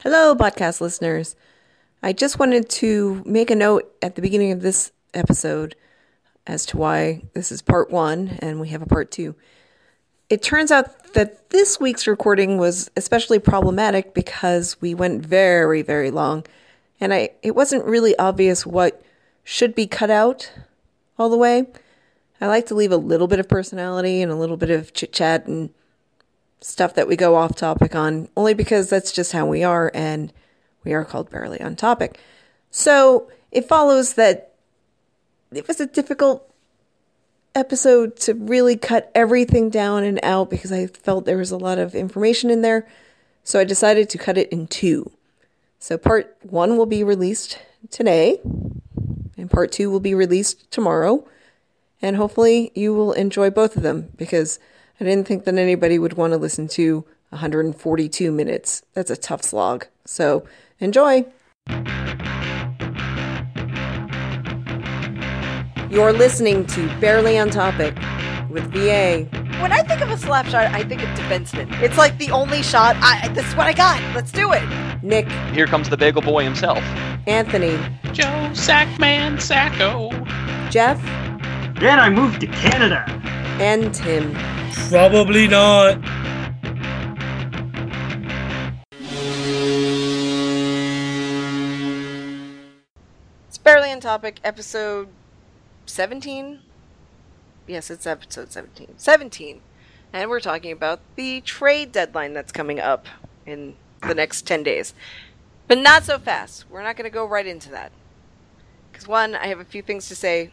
[0.00, 1.36] Hello, podcast listeners.
[2.02, 5.74] I just wanted to make a note at the beginning of this episode
[6.46, 9.34] as to why this is part one and we have a part two.
[10.28, 16.10] It turns out that this week's recording was especially problematic because we went very, very
[16.10, 16.44] long,
[17.00, 19.02] and I it wasn't really obvious what
[19.44, 20.52] should be cut out
[21.18, 21.68] all the way.
[22.38, 25.14] I like to leave a little bit of personality and a little bit of chit
[25.14, 25.70] chat and
[26.60, 30.32] stuff that we go off topic on, only because that's just how we are, and
[30.84, 32.18] we are called Barely on Topic.
[32.70, 34.52] So it follows that
[35.52, 36.52] it was a difficult
[37.54, 41.78] episode to really cut everything down and out because I felt there was a lot
[41.78, 42.86] of information in there.
[43.44, 45.10] So I decided to cut it in two.
[45.78, 47.58] So part one will be released
[47.90, 48.40] today,
[49.36, 51.26] and part two will be released tomorrow.
[52.02, 54.58] And hopefully you will enjoy both of them because
[54.98, 58.82] I didn't think that anybody would want to listen to 142 minutes.
[58.94, 59.86] That's a tough slog.
[60.04, 60.46] So
[60.80, 61.26] enjoy.
[65.90, 67.94] You're listening to Barely on Topic
[68.50, 69.28] with VA.
[69.60, 71.70] When I think of a slap shot, I think of defenseman.
[71.82, 72.96] It's like the only shot.
[73.00, 74.00] I, this is what I got.
[74.14, 74.62] Let's do it.
[75.02, 76.78] Nick, Here comes the bagel boy himself.
[77.26, 77.76] Anthony,
[78.12, 80.10] Joe Sackman Sacco.
[80.70, 80.98] Jeff,
[81.78, 83.04] Then I moved to Canada.
[83.60, 84.34] and Tim.
[84.88, 85.98] Probably not.
[93.48, 94.40] It's barely on topic.
[94.44, 95.08] Episode
[95.86, 96.60] 17.
[97.66, 98.94] Yes, it's episode 17.
[98.96, 99.60] 17.
[100.12, 103.06] And we're talking about the trade deadline that's coming up
[103.44, 104.94] in the next 10 days.
[105.68, 106.64] But not so fast.
[106.70, 107.92] We're not going to go right into that.
[108.90, 110.50] Because, one, I have a few things to say.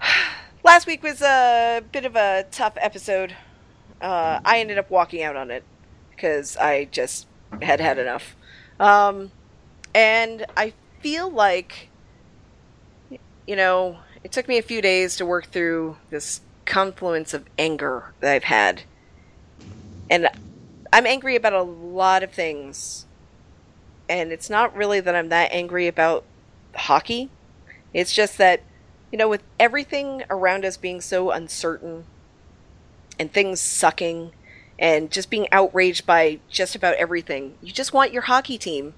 [0.64, 3.34] Last week was a bit of a tough episode.
[4.00, 5.64] Uh, I ended up walking out on it
[6.10, 7.26] because I just
[7.62, 8.36] had had enough.
[8.78, 9.32] Um,
[9.94, 11.88] and I feel like,
[13.46, 18.12] you know, it took me a few days to work through this confluence of anger
[18.20, 18.82] that I've had.
[20.10, 20.28] And
[20.92, 23.06] I'm angry about a lot of things.
[24.08, 26.24] And it's not really that I'm that angry about
[26.74, 27.30] hockey.
[27.92, 28.62] It's just that,
[29.10, 32.04] you know, with everything around us being so uncertain
[33.18, 34.32] and things sucking
[34.78, 38.94] and just being outraged by just about everything, you just want your hockey team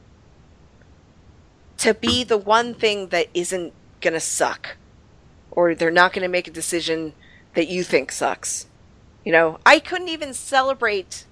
[1.78, 4.76] to be the one thing that isn't going to suck
[5.50, 7.12] or they're not going to make a decision
[7.54, 8.66] that you think sucks.
[9.24, 11.26] You know, I couldn't even celebrate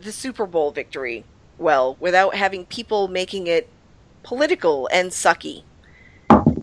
[0.00, 1.24] the Super Bowl victory
[1.58, 3.68] well without having people making it
[4.22, 5.62] political and sucky.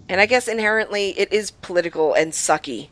[0.09, 2.89] And I guess inherently it is political and sucky.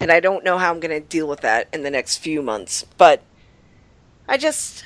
[0.00, 2.42] And I don't know how I'm going to deal with that in the next few
[2.42, 2.84] months.
[2.96, 3.22] But
[4.26, 4.82] I just.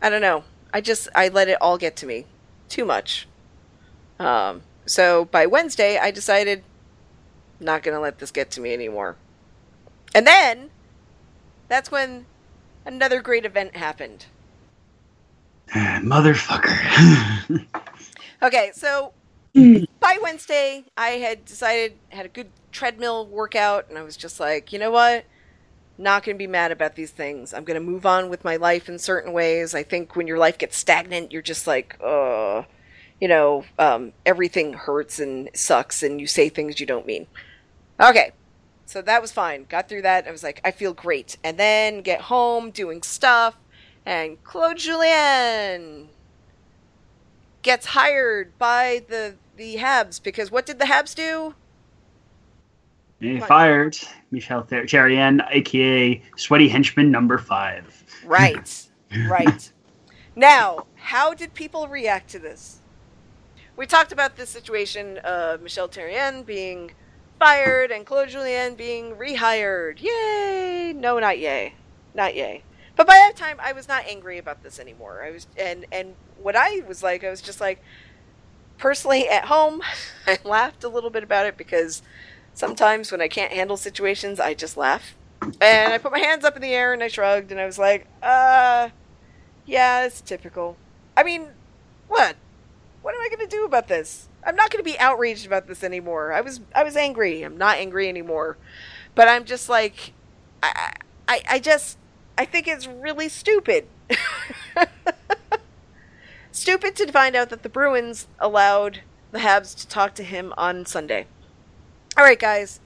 [0.00, 0.44] I don't know.
[0.72, 1.08] I just.
[1.14, 2.26] I let it all get to me.
[2.68, 3.26] Too much.
[4.18, 6.62] Um, so by Wednesday, I decided
[7.58, 9.16] not going to let this get to me anymore.
[10.14, 10.70] And then
[11.68, 12.26] that's when
[12.84, 14.26] another great event happened.
[15.74, 17.66] Motherfucker.
[18.42, 19.14] Okay, so
[19.54, 24.72] by Wednesday, I had decided had a good treadmill workout, and I was just like,
[24.72, 25.24] you know what?
[25.96, 27.54] Not going to be mad about these things.
[27.54, 29.74] I'm going to move on with my life in certain ways.
[29.74, 32.62] I think when your life gets stagnant, you're just like, uh,
[33.20, 37.28] you know, um, everything hurts and sucks, and you say things you don't mean.
[38.00, 38.32] Okay,
[38.86, 39.66] so that was fine.
[39.68, 40.26] Got through that.
[40.26, 41.36] I was like, I feel great.
[41.44, 43.54] And then get home, doing stuff,
[44.04, 46.08] and Claude Julien
[47.62, 51.54] gets hired by the the Habs because what did the Habs do?
[53.20, 53.96] They fired
[54.30, 58.04] Michel Ther- Therrien, aka Sweaty Henchman number five.
[58.24, 58.86] Right,
[59.28, 59.72] right.
[60.36, 62.80] Now, how did people react to this?
[63.76, 66.92] We talked about this situation of Michel Therrien being
[67.38, 70.00] fired and Claude Julien being rehired.
[70.00, 70.92] Yay!
[70.94, 71.74] No, not yay,
[72.14, 72.62] not yay.
[72.96, 75.22] But by that time, I was not angry about this anymore.
[75.24, 77.82] I was, and and what I was like, I was just like,
[78.84, 79.80] personally at home,
[80.26, 82.02] I laughed a little bit about it because
[82.52, 85.16] sometimes when I can't handle situations, I just laugh.
[85.58, 87.78] And I put my hands up in the air and I shrugged and I was
[87.78, 88.90] like, uh,
[89.64, 90.76] yeah, it's typical.
[91.16, 91.48] I mean,
[92.08, 92.36] what?
[93.00, 94.28] What am I going to do about this?
[94.46, 96.34] I'm not going to be outraged about this anymore.
[96.34, 97.42] I was I was angry.
[97.42, 98.58] I'm not angry anymore.
[99.14, 100.12] But I'm just like
[100.62, 100.92] I
[101.26, 101.96] I I just
[102.36, 103.86] I think it's really stupid.
[106.54, 109.00] stupid to find out that the Bruins allowed
[109.32, 111.26] the Habs to talk to him on Sunday.
[112.16, 112.80] All right, guys.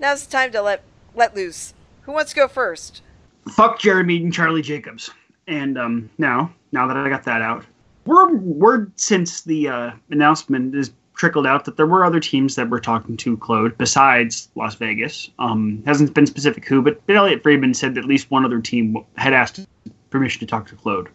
[0.00, 0.82] Now's the time to let
[1.14, 1.74] let loose.
[2.02, 3.02] Who wants to go first?
[3.50, 5.10] Fuck Jeremy and Charlie Jacobs.
[5.46, 7.64] And um, now, now that I got that out,
[8.06, 12.70] word word since the uh, announcement is trickled out that there were other teams that
[12.70, 15.30] were talking to Claude besides Las Vegas.
[15.38, 18.96] Um, hasn't been specific who, but Elliotte Friedman said that at least one other team
[19.16, 19.66] had asked
[20.08, 21.08] permission to talk to Claude,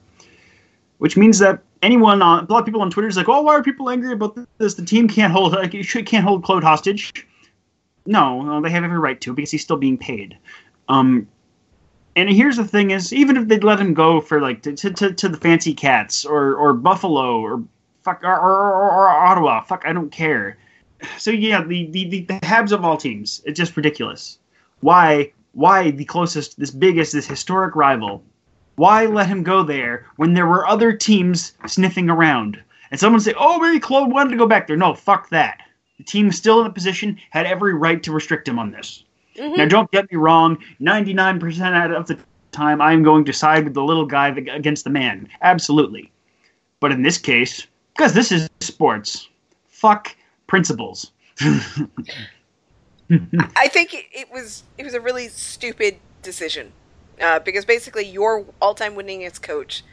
[1.00, 3.53] which means that anyone on a lot of people on Twitter is like, "Oh, why
[3.53, 4.75] are people angry about this?
[4.75, 7.25] The team can't hold like you should can't hold Claude hostage."
[8.06, 10.38] No, no, they have every right to because he's still being paid.
[10.88, 11.27] Um,
[12.15, 15.13] and here's the thing: is even if they'd let him go for like to, to,
[15.13, 17.63] to the fancy cats or or Buffalo or
[18.03, 20.57] fuck or, or, or, or Ottawa, fuck, I don't care.
[21.18, 24.39] So yeah, the, the the the Habs of all teams, it's just ridiculous.
[24.79, 28.24] Why why the closest, this biggest, this historic rival?
[28.77, 32.62] Why let him go there when there were other teams sniffing around?
[32.91, 35.63] And someone say, "Oh, maybe Claude wanted to go back there." No, fuck that.
[35.97, 39.03] The team still in the position had every right to restrict him on this.
[39.35, 39.56] Mm-hmm.
[39.57, 40.59] Now, don't get me wrong.
[40.79, 42.19] Ninety-nine percent of the
[42.51, 45.27] time, I'm going to side with the little guy against the man.
[45.41, 46.12] Absolutely.
[46.79, 47.65] But in this case,
[47.95, 49.27] because this is sports,
[49.68, 50.15] fuck
[50.45, 51.13] principles.
[51.41, 51.88] I
[53.69, 56.71] think it was it was a really stupid decision
[57.22, 59.84] uh, because basically your all-time winningest coach,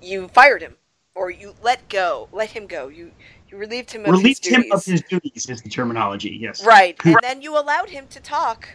[0.00, 0.76] you fired him
[1.14, 2.88] or you let go, let him go.
[2.88, 3.12] You
[3.48, 4.72] you relieved him of Relieved his him duties.
[4.72, 6.38] of his duties is the terminology.
[6.40, 6.64] Yes.
[6.64, 6.96] Right.
[7.04, 8.68] And then you allowed him to talk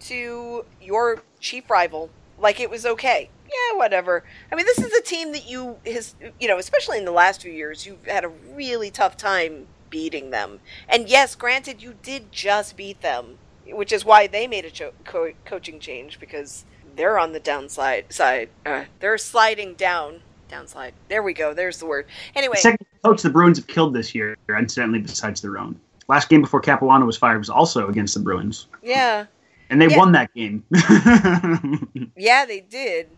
[0.00, 3.30] to your chief rival like it was okay.
[3.46, 4.24] Yeah, whatever.
[4.50, 7.42] I mean, this is a team that you his you know, especially in the last
[7.42, 10.60] few years, you've had a really tough time beating them.
[10.88, 14.92] And yes, granted you did just beat them, which is why they made a cho-
[15.04, 16.64] co- coaching change because
[16.96, 18.48] they're on the downside side.
[18.66, 20.20] Uh, they're sliding down.
[20.50, 20.92] Downslide.
[21.08, 21.54] There we go.
[21.54, 22.06] There's the word.
[22.36, 25.80] Anyway, The second coach the Bruins have killed this year, incidentally, besides their own.
[26.06, 29.24] Last game before Capuano was fired was also against the Bruins, yeah.
[29.70, 29.96] and they Yeah.
[29.98, 30.62] won that game.
[32.16, 33.08] Yeah, they did.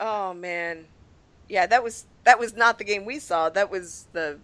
[0.00, 0.86] Oh man,
[1.48, 3.50] yeah, that was that was not the game we saw.
[3.50, 4.38] That was the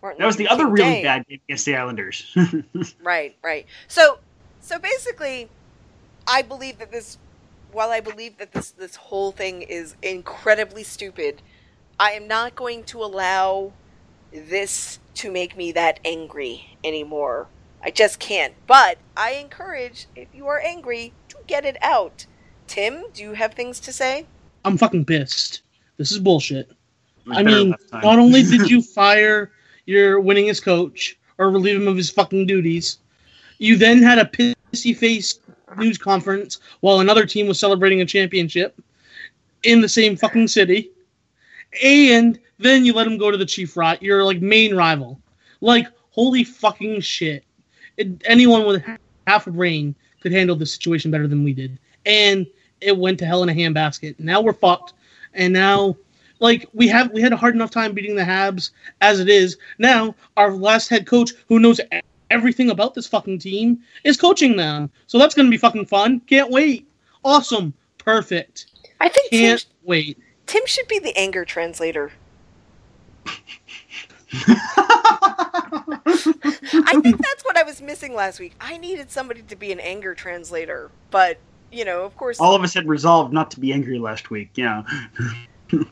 [0.00, 1.02] Martin that was the Luther other really Day.
[1.02, 2.34] bad game against the Islanders.
[3.02, 3.66] Right, right.
[3.88, 4.18] So,
[4.60, 5.48] so basically,
[6.26, 7.18] I believe that this.
[7.72, 11.40] While I believe that this this whole thing is incredibly stupid,
[11.98, 13.72] I am not going to allow
[14.32, 17.48] this to make me that angry anymore.
[17.82, 18.54] I just can't.
[18.66, 22.26] But I encourage, if you are angry, to get it out.
[22.66, 24.26] Tim, do you have things to say?
[24.64, 25.62] I'm fucking pissed.
[25.96, 26.70] This is bullshit.
[26.70, 26.76] It
[27.30, 29.50] I mean, not only did you fire
[29.86, 32.98] your winningest coach or relieve him of his fucking duties,
[33.58, 35.32] you then had a pissy face
[35.76, 38.80] news conference while another team was celebrating a championship
[39.62, 40.90] in the same fucking city,
[41.82, 45.20] and then you let him go to the chief ri your like main rival.
[45.60, 47.44] Like holy fucking shit!
[47.96, 48.82] It, anyone with
[49.26, 52.46] half a brain could handle this situation better than we did, and
[52.80, 54.18] it went to hell in a handbasket.
[54.18, 54.94] Now we're fucked,
[55.34, 55.96] and now
[56.40, 59.56] like we have we had a hard enough time beating the Habs as it is.
[59.78, 61.80] Now our last head coach, who knows
[62.32, 64.90] everything about this fucking team, is coaching them.
[65.06, 66.20] So that's gonna be fucking fun.
[66.20, 66.88] Can't wait.
[67.24, 67.74] Awesome.
[67.98, 68.66] Perfect.
[69.00, 70.18] I think Can't wait.
[70.46, 72.12] Tim should be the anger translator.
[76.84, 78.54] I think that's what I was missing last week.
[78.60, 81.38] I needed somebody to be an anger translator, but
[81.70, 84.50] you know, of course, All of us had resolved not to be angry last week.
[84.54, 84.82] Yeah.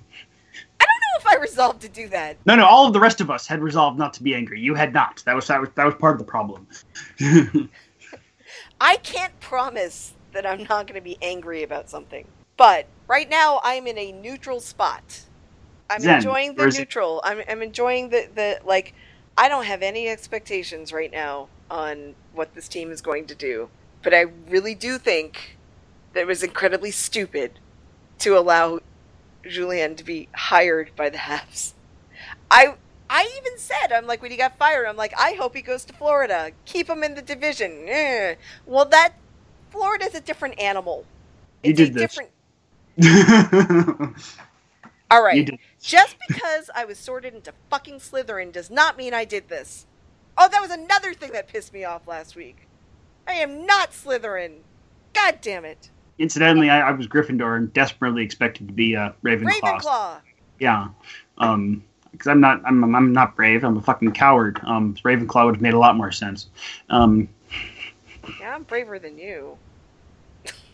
[1.41, 2.37] resolved to do that.
[2.47, 2.67] No, no.
[2.67, 4.61] All of the rest of us had resolved not to be angry.
[4.61, 5.23] You had not.
[5.27, 6.67] That was that was that was part of the problem.
[8.81, 12.27] I can't promise that I'm not going to be angry about something,
[12.57, 15.23] but right now I'm in a neutral spot.
[15.89, 17.21] I'm Zen, enjoying the it- neutral.
[17.25, 18.95] I'm I'm enjoying the the like.
[19.39, 23.71] I don't have any expectations right now on what this team is going to do,
[24.03, 25.57] but I really do think
[26.13, 27.53] that it was incredibly stupid
[28.19, 28.81] to allow
[29.49, 31.75] Julien to be hired by the Habs.
[32.51, 32.77] I
[33.11, 35.85] I even said I'm like when he got fired, I'm like I hope he goes
[35.87, 36.53] to Florida.
[36.67, 37.85] Keep him in the division.
[37.89, 38.37] Eh.
[38.67, 39.15] Well, that
[39.71, 41.07] Florida's a different animal.
[41.63, 42.21] You It's a did this.
[42.21, 42.31] different.
[45.11, 45.51] All right.
[45.81, 49.87] Just because I was sorted into fucking Slytherin does not mean I did this.
[50.39, 52.69] Oh, that was another thing that pissed me off last week.
[53.27, 54.65] I am not Slytherin.
[55.15, 55.91] God damn it.
[56.21, 59.63] Incidentally, I, I was Gryffindor and desperately expected to be uh, Ravenclaw.
[59.63, 60.21] Ravenclaw.
[60.59, 60.89] Yeah.
[61.39, 63.65] Um, because I'm not, I'm, I'm not brave.
[63.65, 64.61] I'm a fucking coward.
[64.65, 66.49] Um, Ravenclaw would have made a lot more sense.
[66.91, 67.27] Um,
[68.39, 69.57] Yeah, I'm braver than you.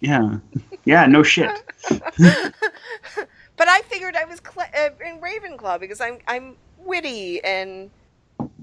[0.00, 0.38] yeah,
[0.84, 1.50] yeah, no shit.
[1.88, 7.90] but I figured I was cl- uh, in Ravenclaw because I'm I'm witty and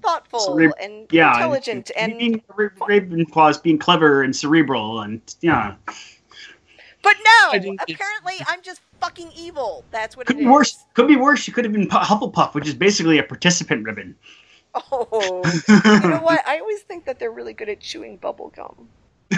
[0.02, 5.22] thoughtful So and Yeah, intelligent and being Ra- Ravenclaw is being clever and cerebral and
[5.40, 5.76] yeah.
[7.04, 9.84] But no, apparently I'm just fucking evil.
[9.92, 10.52] That's what Could it be is.
[10.52, 10.86] worse.
[10.94, 11.46] Could be worse.
[11.48, 14.16] You could have been Hufflepuff, which is basically a participant ribbon.
[14.74, 16.42] Oh, you know what?
[16.48, 18.88] I always think that they're really good at chewing bubble gum.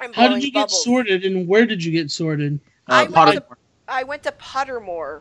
[0.00, 2.58] I'm How did you get sorted, and where did you get sorted?
[2.88, 5.20] I Uh, went to- I went to Pottermore,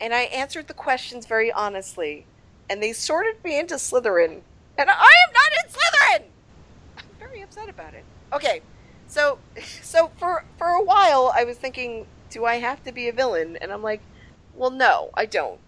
[0.00, 2.26] and I answered the questions very honestly,
[2.68, 4.40] and they sorted me into Slytherin,
[4.78, 4.92] and I
[5.28, 6.22] am not in Slytherin.
[6.98, 8.04] I'm very upset about it.
[8.32, 8.60] Okay,
[9.06, 9.38] so
[9.82, 13.56] so for for a while I was thinking, do I have to be a villain?
[13.60, 14.00] And I'm like,
[14.54, 15.58] well, no, I don't.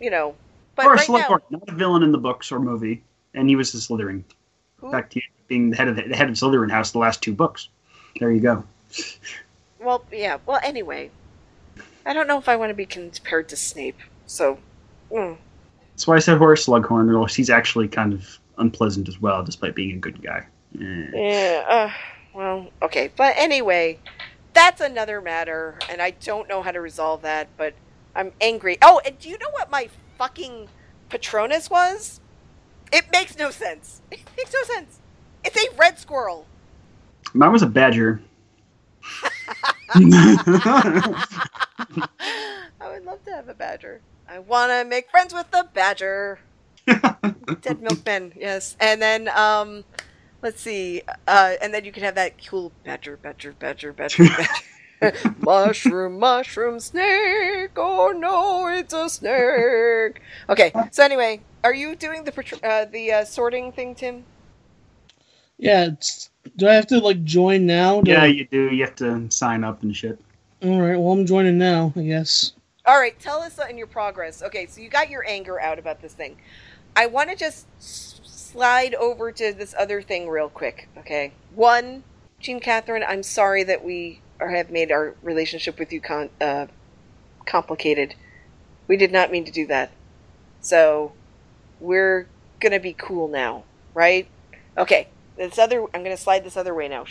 [0.00, 0.34] You know,
[0.76, 3.02] but or a right now, Slughorn, not a villain in the books or movie,
[3.34, 4.22] and he was a Slytherin.
[4.78, 6.98] who- Back to you being the head of the, the head of Slytherin House the
[6.98, 7.68] last two books.
[8.18, 8.64] There you go.
[9.80, 10.38] well, yeah.
[10.46, 11.10] Well, anyway,
[12.06, 13.98] I don't know if I want to be compared to Snape.
[14.26, 14.58] So,
[15.10, 15.36] mm.
[15.92, 19.74] That's why I said Horace Slughorn, or he's actually kind of unpleasant as well, despite
[19.74, 20.46] being a good guy.
[20.78, 21.06] Eh.
[21.12, 21.90] Yeah, uh,
[22.34, 23.10] well, okay.
[23.16, 23.98] But anyway,
[24.52, 27.74] that's another matter, and I don't know how to resolve that, but
[28.14, 28.78] I'm angry.
[28.82, 30.68] Oh, and do you know what my fucking
[31.08, 32.20] Patronus was?
[32.92, 34.02] It makes no sense.
[34.10, 34.98] It makes no sense.
[35.44, 36.46] It's a red squirrel.
[37.32, 38.20] Mine was a badger.
[39.94, 41.24] I
[42.92, 44.00] would love to have a badger.
[44.28, 46.38] I want to make friends with the badger.
[46.86, 48.76] Dead milkman, yes.
[48.80, 49.84] And then, um,
[50.42, 51.02] let's see.
[51.26, 54.52] Uh, and then you can have that cool badger, badger, badger, badger, badger.
[55.40, 57.70] mushroom, mushroom, snake.
[57.76, 60.20] Oh no, it's a snake.
[60.48, 60.72] Okay.
[60.90, 64.24] So anyway, are you doing the uh, the uh, sorting thing, Tim?
[65.58, 68.00] Yeah, it's, do I have to like join now?
[68.00, 68.70] to- yeah, you do.
[68.74, 70.18] You have to sign up and shit.
[70.62, 70.98] All right.
[70.98, 71.92] Well, I'm joining now.
[71.96, 72.52] I guess.
[72.86, 74.42] All right, tell us in your progress.
[74.42, 76.36] Okay, so you got your anger out about this thing.
[76.96, 78.09] I want to just s-
[78.50, 80.88] slide over to this other thing real quick.
[80.98, 82.02] Okay, one,
[82.40, 86.66] Jean Catherine, I'm sorry that we have made our relationship with you con- uh,
[87.46, 88.14] complicated.
[88.88, 89.92] We did not mean to do that.
[90.60, 91.12] So
[91.78, 92.26] we're
[92.58, 93.64] gonna be cool now,
[93.94, 94.28] right?
[94.76, 95.82] Okay, this other.
[95.94, 97.06] I'm gonna slide this other way now.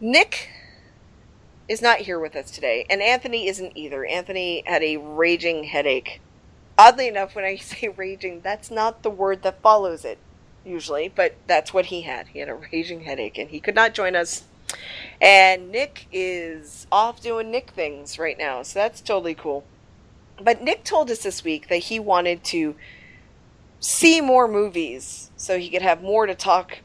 [0.00, 0.50] Nick
[1.68, 4.04] is not here with us today, and Anthony isn't either.
[4.04, 6.20] Anthony had a raging headache.
[6.78, 10.18] Oddly enough, when I say raging, that's not the word that follows it,
[10.64, 12.28] usually, but that's what he had.
[12.28, 14.44] He had a raging headache, and he could not join us.
[15.20, 19.64] And Nick is off doing Nick things right now, so that's totally cool.
[20.40, 22.76] But Nick told us this week that he wanted to
[23.80, 26.78] see more movies so he could have more to talk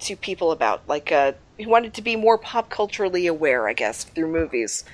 [0.00, 0.86] to people about.
[0.86, 4.84] Like, uh, he wanted to be more pop culturally aware, I guess, through movies.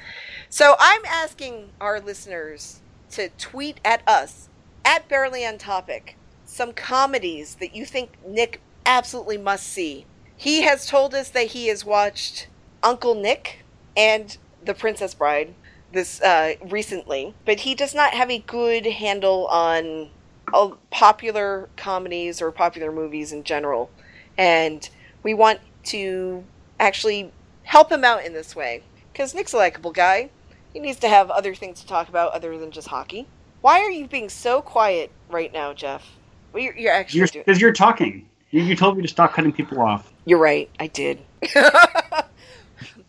[0.48, 4.48] So I'm asking our listeners to tweet at us
[4.84, 10.06] at Barely on Topic some comedies that you think Nick absolutely must see.
[10.36, 12.48] He has told us that he has watched
[12.82, 13.64] Uncle Nick
[13.96, 15.54] and The Princess Bride
[15.92, 20.10] this uh, recently, but he does not have a good handle on
[20.52, 23.90] uh, popular comedies or popular movies in general.
[24.36, 24.88] And
[25.22, 26.44] we want to
[26.78, 27.32] actually
[27.64, 30.30] help him out in this way because Nick's a likable guy.
[30.72, 33.26] He needs to have other things to talk about other than just hockey.
[33.60, 36.06] Why are you being so quiet right now, Jeff?
[36.52, 37.44] Well, you're, you're actually You're doing.
[37.46, 38.28] because you're talking.
[38.50, 40.12] You, you told me to stop cutting people off.
[40.24, 40.70] You're right.
[40.78, 41.20] I did.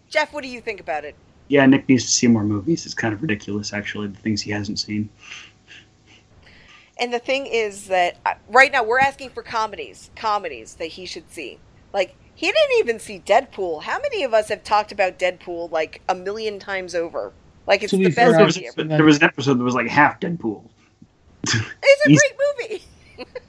[0.10, 1.16] Jeff, what do you think about it?
[1.48, 2.86] Yeah, Nick needs to see more movies.
[2.86, 5.10] It's kind of ridiculous, actually, the things he hasn't seen.
[7.00, 11.06] And the thing is that uh, right now we're asking for comedies, comedies that he
[11.06, 11.60] should see.
[11.94, 13.84] Like he didn't even see Deadpool.
[13.84, 17.32] How many of us have talked about Deadpool like a million times over?
[17.70, 18.84] Like it's To the be fair, best There was, movie ever.
[18.98, 20.64] There was an episode that was like half Deadpool.
[21.44, 21.60] It's a
[22.10, 22.84] he's- great movie.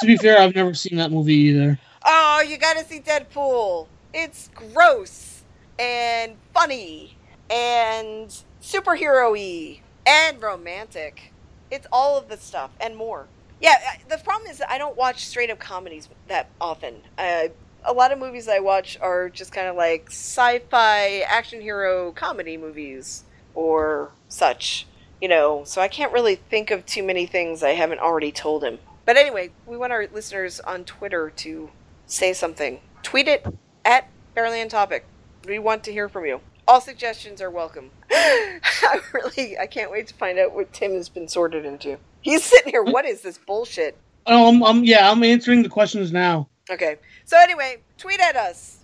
[0.00, 1.78] To be fair, I've never seen that movie either.
[2.04, 3.86] Oh, you gotta see Deadpool.
[4.12, 5.42] It's gross
[5.78, 7.16] and funny
[7.48, 8.28] and
[8.60, 11.32] superhero-y and romantic.
[11.70, 13.28] It's all of the stuff and more.
[13.60, 13.76] Yeah,
[14.08, 16.96] the problem is that I don't watch straight-up comedies that often.
[17.16, 17.44] Uh,
[17.84, 22.56] a lot of movies I watch are just kind of like sci-fi action hero comedy
[22.56, 23.22] movies
[23.54, 24.86] or such,
[25.20, 25.64] you know.
[25.64, 28.78] So I can't really think of too many things I haven't already told him.
[29.04, 31.70] But anyway, we want our listeners on Twitter to
[32.06, 32.80] say something.
[33.02, 33.46] Tweet it
[33.84, 35.04] at Barely Topic.
[35.46, 36.40] We want to hear from you.
[36.68, 37.90] All suggestions are welcome.
[38.10, 41.98] I really, I can't wait to find out what Tim has been sorted into.
[42.20, 42.84] He's sitting here.
[42.84, 43.96] What is this bullshit?
[44.26, 46.48] Oh, I'm, I'm yeah, I'm answering the questions now.
[46.70, 46.96] Okay.
[47.24, 48.78] So anyway, tweet at us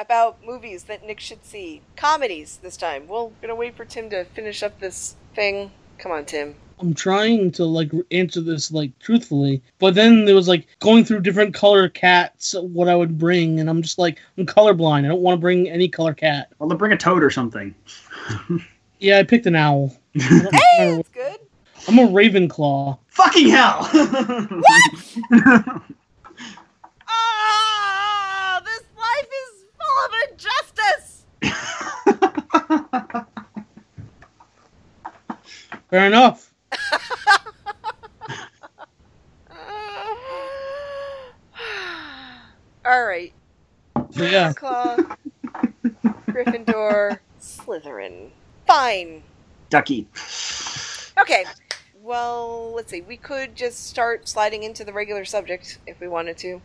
[0.00, 1.82] about movies that Nick should see.
[1.96, 3.06] Comedies this time.
[3.06, 6.54] We're gonna wait for Tim to finish up this thing Come on, Tim.
[6.78, 11.20] I'm trying to like answer this like truthfully, but then there was like going through
[11.20, 15.04] different color cats, what I would bring, and I'm just like I'm colorblind.
[15.04, 16.48] I don't want to bring any color cat.
[16.58, 17.74] Well, then bring a toad or something.
[18.98, 19.96] Yeah, I picked an owl.
[20.14, 21.40] I don't Hey, remember- that's good.
[21.88, 22.98] I'm a Ravenclaw.
[23.08, 23.88] Fucking hell!
[27.08, 31.24] Ah, this life is full of injustice.
[35.90, 36.52] Fair enough.
[42.84, 43.32] All right.
[44.12, 45.16] Yeah, Ravenclaw,
[46.26, 48.30] Gryffindor, Slytherin.
[48.66, 49.22] Fine.
[49.68, 50.08] Ducky.
[51.18, 51.44] Okay.
[52.02, 53.02] Well, let's see.
[53.02, 56.60] We could just start sliding into the regular subject if we wanted to.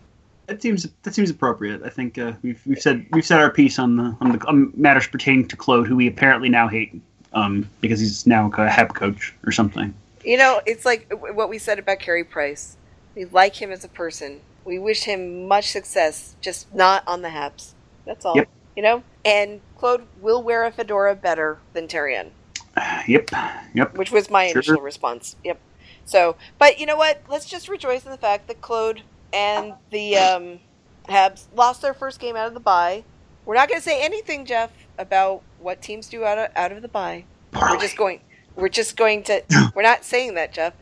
[0.48, 1.82] That seems that seems appropriate.
[1.84, 4.72] I think uh, we've we've said we've said our piece on the on the on
[4.76, 7.00] matters pertaining to Claude, who we apparently now hate,
[7.34, 9.94] um, because he's now a head coach or something.
[10.24, 12.78] You know, it's like what we said about Carey Price.
[13.16, 14.42] We like him as a person.
[14.66, 17.74] We wish him much success, just not on the Habs.
[18.06, 18.36] That's all.
[18.36, 18.50] Yep.
[18.76, 19.04] You know?
[19.24, 22.30] And Claude will wear a fedora better than Therrien,
[23.08, 23.30] Yep,
[23.74, 23.98] yep.
[23.98, 24.62] which was my Sure.
[24.62, 25.36] initial response.
[25.44, 25.60] Yep.
[26.06, 27.22] So, but you know what?
[27.30, 29.02] Let's just rejoice in the fact that Claude
[29.34, 30.60] and the um,
[31.08, 33.04] Habs lost their first game out of the bye.
[33.46, 36.82] We're not going to say anything, Jeff, about what teams do out of, out of
[36.82, 37.26] the bye.
[37.54, 38.22] We're just going.
[38.56, 39.44] We're just going to.
[39.76, 40.74] we're not saying that, Jeff.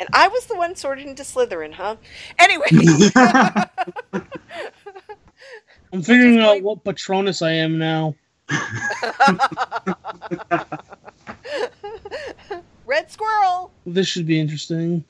[0.00, 1.96] And I was the one sorted into Slytherin, huh?
[2.38, 2.66] Anyway,
[5.92, 8.14] I'm figuring out going- what Patronus I am now.
[12.86, 13.70] Red Squirrel.
[13.86, 15.04] This should be interesting.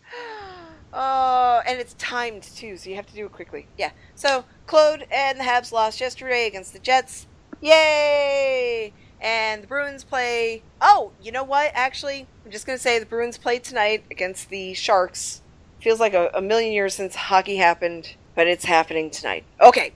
[0.92, 3.66] Oh, and it's timed too, so you have to do it quickly.
[3.78, 3.90] Yeah.
[4.14, 7.26] So Claude and the Habs lost yesterday against the Jets.
[7.60, 8.92] Yay!
[9.20, 10.62] And the Bruins play.
[10.80, 11.70] Oh, you know what?
[11.74, 15.42] Actually, I'm just gonna say the Bruins play tonight against the Sharks.
[15.80, 19.44] Feels like a, a million years since hockey happened, but it's happening tonight.
[19.60, 19.92] Okay,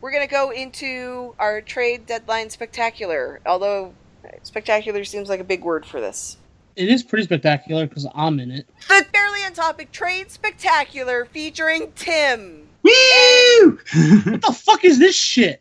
[0.00, 3.40] we're gonna go into our trade deadline spectacular.
[3.44, 3.94] Although
[4.42, 6.38] spectacular seems like a big word for this.
[6.74, 8.66] It is pretty spectacular because I'm in it.
[8.88, 9.04] The
[9.42, 12.68] Barely on Topic Trade Spectacular featuring Tim.
[12.82, 13.78] Woo!
[14.24, 15.60] What the fuck is this shit?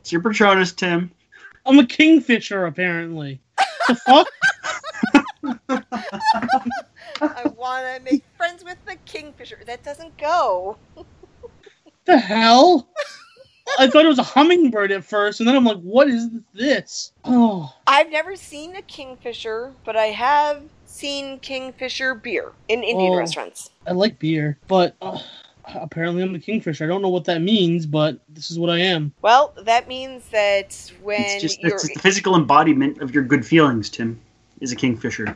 [0.00, 1.10] it's your Patronus, Tim.
[1.64, 3.40] I'm a kingfisher apparently.
[3.88, 4.28] the fuck?
[7.22, 9.60] I want to make friends with the Kingfisher.
[9.64, 10.76] That doesn't go.
[12.04, 12.88] The hell?
[13.78, 17.12] I thought it was a hummingbird at first, and then I'm like, what is this?
[17.24, 23.16] Oh, I've never seen a Kingfisher, but I have seen Kingfisher beer in Indian Oh.
[23.16, 23.70] restaurants.
[23.86, 25.18] I like beer, but uh,
[25.74, 26.84] apparently I'm a kingfisher.
[26.84, 29.12] I don't know what that means, but this is what I am.
[29.22, 31.72] Well, that means that when It's just you're.
[31.72, 34.20] it's the physical embodiment of your good feelings, Tim.
[34.60, 35.34] Is a kingfisher.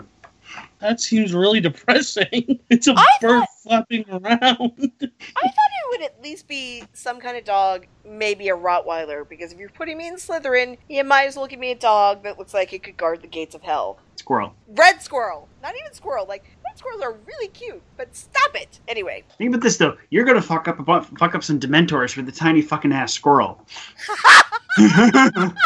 [0.81, 2.61] That seems really depressing.
[2.71, 4.23] It's a I bird thought- flapping around.
[5.03, 9.53] I thought it would at least be some kind of dog, maybe a Rottweiler, because
[9.53, 12.39] if you're putting me in Slytherin, you might as well give me a dog that
[12.39, 13.99] looks like it could guard the gates of hell.
[14.17, 14.55] Squirrel.
[14.69, 15.49] Red squirrel.
[15.63, 16.27] Not even squirrel.
[16.27, 18.81] Like red squirrels are really cute, but stop it.
[18.89, 19.97] Anyway, Think about this though.
[20.11, 23.65] You're gonna fuck up a fuck up some Dementors with a tiny fucking ass squirrel.
[24.79, 25.57] I didn't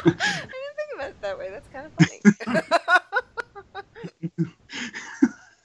[0.76, 1.50] think about it that way.
[1.50, 1.92] That's kind of
[4.36, 4.50] funny.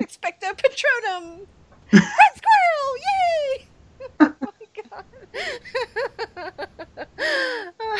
[0.00, 1.46] Expecto Patronum.
[1.92, 2.02] Red
[2.34, 2.96] squirrel!
[2.98, 3.66] Yay!
[4.20, 4.50] oh my
[4.90, 5.04] god.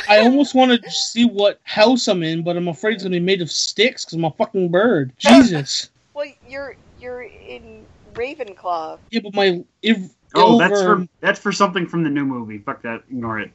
[0.09, 3.21] I almost want to see what house I'm in, but I'm afraid it's gonna be
[3.21, 5.13] made of sticks because I'm a fucking bird.
[5.19, 5.91] Jesus.
[6.15, 8.99] Well, you're you're in Ravenclaw.
[9.11, 9.99] Yeah, but my if
[10.35, 12.57] oh, that's for that's for something from the new movie.
[12.57, 13.03] Fuck that.
[13.11, 13.51] Ignore it.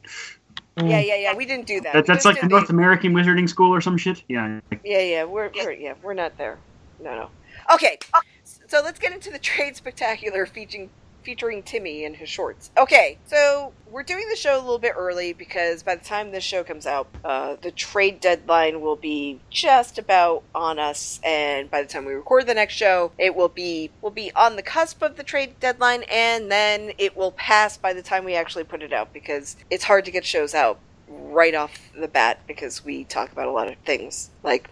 [0.78, 1.36] Oh, Yeah, yeah, yeah.
[1.36, 1.94] We didn't do that.
[1.94, 4.24] That, that's like the North American Wizarding School or some shit.
[4.28, 4.60] Yeah.
[4.84, 6.58] Yeah, yeah, we're, we're yeah, we're not there.
[7.00, 7.30] No, no.
[7.74, 8.22] Okay, uh,
[8.68, 10.90] so let's get into the trade spectacular featuring
[11.24, 12.72] featuring Timmy in his shorts.
[12.78, 16.44] Okay, so we're doing the show a little bit early because by the time this
[16.44, 21.82] show comes out, uh, the trade deadline will be just about on us, and by
[21.82, 25.02] the time we record the next show, it will be will be on the cusp
[25.02, 28.82] of the trade deadline, and then it will pass by the time we actually put
[28.82, 33.04] it out because it's hard to get shows out right off the bat because we
[33.04, 34.70] talk about a lot of things like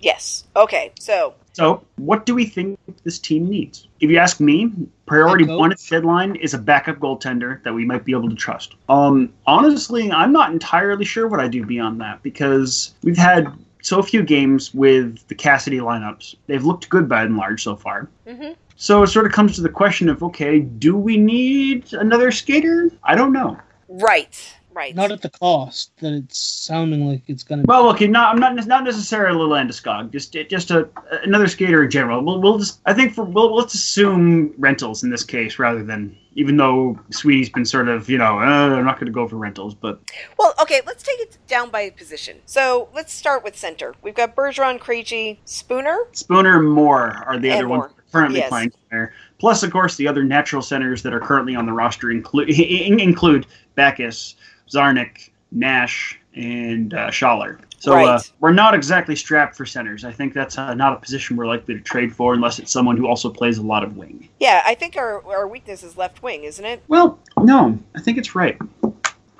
[0.00, 0.44] Yes.
[0.54, 3.88] Okay, so, So, what do we think this team needs?
[3.98, 4.70] If you ask me,
[5.06, 8.76] priority one at deadline is a backup goaltender that we might be able to trust.
[8.88, 13.48] Um, honestly, I'm not entirely sure what I do beyond that because we've had
[13.82, 16.36] so few games with the Cassidy lineups.
[16.46, 18.08] They've looked good by and large so far.
[18.28, 18.54] Mhm.
[18.76, 22.88] So it sort of comes to the question of okay, do we need another skater?
[23.02, 23.58] I don't know.
[23.88, 24.54] right.
[24.78, 24.94] Right.
[24.94, 27.68] Not at the cost that it's sounding like it's going to be.
[27.68, 30.88] Well, okay, not I'm not not necessarily Landeskog, just just a
[31.24, 32.22] another skater in general.
[32.24, 36.16] We'll, we'll just I think for we'll, let's assume rentals in this case rather than
[36.36, 39.34] even though Sweeney's been sort of you know uh, I'm not going to go for
[39.34, 39.98] rentals, but
[40.38, 42.36] Well, okay, let's take it down by position.
[42.46, 43.96] So let's start with center.
[44.02, 46.06] We've got Bergeron, Krejci, Spooner.
[46.12, 47.78] Spooner and Moore are the And other Moore.
[47.78, 48.48] ones currently Yes.
[48.48, 49.12] playing there.
[49.38, 52.50] Plus, of course, the other natural centers that are currently on the roster include
[53.00, 54.34] include Backes,
[54.68, 57.58] Czarnik, Nash, and uh, Schaller.
[57.80, 60.04] So uh, we're not exactly strapped for centers.
[60.04, 62.96] I think that's uh, not a position we're likely to trade for unless it's someone
[62.96, 64.28] who also plays a lot of wing.
[64.40, 66.82] Yeah, I think our, our weakness is left wing, isn't it?
[66.88, 68.58] Well, no, I think it's right.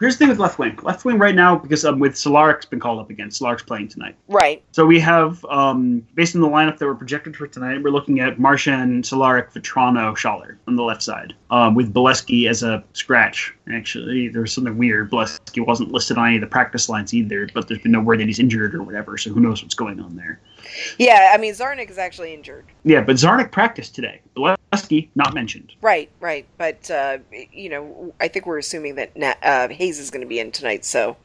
[0.01, 0.79] Here's the thing with left wing.
[0.83, 3.31] Left wing right now, because um, with Cehlarik's been called up again.
[3.31, 4.15] Cehlarik's playing tonight.
[4.29, 4.63] Right.
[4.71, 8.21] So we have, um, based on the lineup that we're projected for tonight, we're looking
[8.21, 13.55] at Marchand, Cehlarik, Vatrano, Schaller on the left side, um, with Beleskey as a scratch.
[13.73, 15.11] Actually, there's something weird.
[15.11, 18.21] Beleskey wasn't listed on any of the practice lines either, but there's been no word
[18.21, 20.41] that he's injured or whatever, so who knows what's going on there.
[20.99, 22.67] Yeah, I mean, Czarnik is actually injured.
[22.85, 24.21] Yeah, but Czarnik practiced today.
[24.37, 24.58] Beleskey,
[25.15, 25.73] not mentioned.
[25.83, 26.47] Right, right.
[26.57, 27.19] But, uh,
[27.53, 30.53] you know, I think we're assuming that Na- uh, Hayes is going to be in
[30.53, 31.17] tonight, so.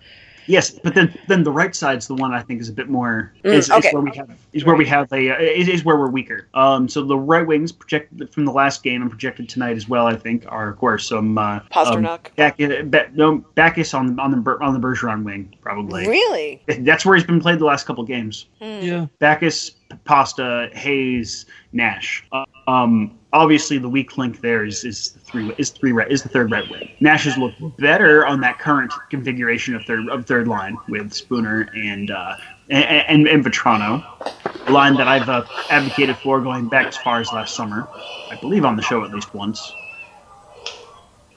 [0.45, 3.32] Yes, but then then the right side's the one I think is a bit more
[3.43, 3.88] Mm, is, okay.
[3.88, 6.47] is where we have is where we have a uh, is, is where we're weaker.
[6.54, 10.06] Um, so the right wings projected from the last game and projected tonight as well.
[10.06, 12.36] I think are of course some uh, um, Pastrnak.
[12.36, 16.08] Back, no, Backes on on the on the Bergeron wing probably.
[16.08, 16.62] Really?
[16.80, 18.47] That's where he's been played the last couple games.
[18.60, 18.80] Hmm.
[18.82, 19.06] Yeah.
[19.19, 19.71] Backes,
[20.06, 22.23] Pasta, Hayes, Nash.
[22.32, 26.29] Uh, um, obviously, the weak link there is is the three is three is the
[26.29, 26.89] third right wing.
[26.99, 31.69] Nash has looked better on that current configuration of third of third line with Spooner
[31.75, 32.36] and uh,
[32.69, 37.32] and, and, and a line that I've uh, advocated for going back as far as
[37.34, 37.88] last summer.
[38.32, 39.73] I believe on the show at least once.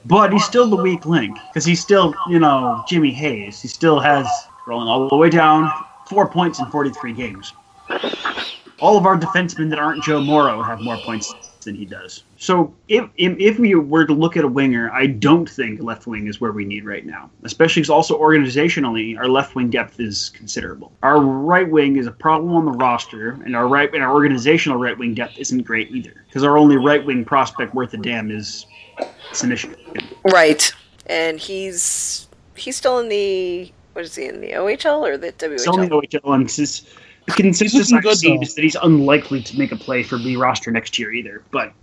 [0.05, 3.61] But he's still the weak link because he's still, you know, Jimmy Hayes.
[3.61, 4.25] He still has
[4.65, 5.69] rolling all the way down
[6.07, 7.53] four points in 43 games.
[8.79, 11.33] All of our defensemen that aren't Joe Morrow have more points
[11.67, 12.23] than he does.
[12.37, 16.07] So if, if if we were to look at a winger, I don't think left
[16.07, 17.29] wing is where we need right now.
[17.43, 20.91] Especially because also organizationally, our left wing depth is considerable.
[21.03, 24.79] Our right wing is a problem on the roster, and our right and our organizational
[24.79, 26.23] right wing depth isn't great either.
[26.27, 28.65] Because our only right wing prospect worth a damn is
[29.31, 29.75] Senyshyn.
[30.31, 30.71] Right.
[31.05, 35.53] And he's he's still in the what is he in the OHL or the WHL?
[35.53, 36.87] It's only OHL, and the
[37.33, 38.41] consensus looking I've good, seen though.
[38.43, 41.43] is that he's unlikely to make a play for B roster next year either.
[41.51, 41.73] But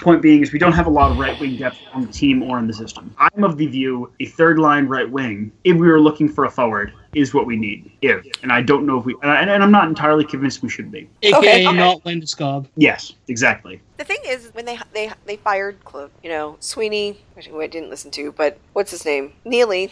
[0.00, 2.42] point being is we don't have a lot of right wing depth on the team
[2.42, 3.14] or in the system.
[3.18, 6.50] I'm of the view a third line right wing, if we were looking for a
[6.50, 7.90] forward, is what we need.
[8.02, 10.90] If and I don't know if we and, and I'm not entirely convinced we should
[10.90, 11.08] be.
[11.22, 11.76] AKA Okay, okay.
[11.76, 12.66] not Landeskog.
[12.76, 13.80] Yes, exactly.
[13.98, 17.90] The thing is, when they they they fired, Clo- you know, Sweeney, which I didn't
[17.90, 19.32] listen to, but what's his name?
[19.44, 19.90] Neely.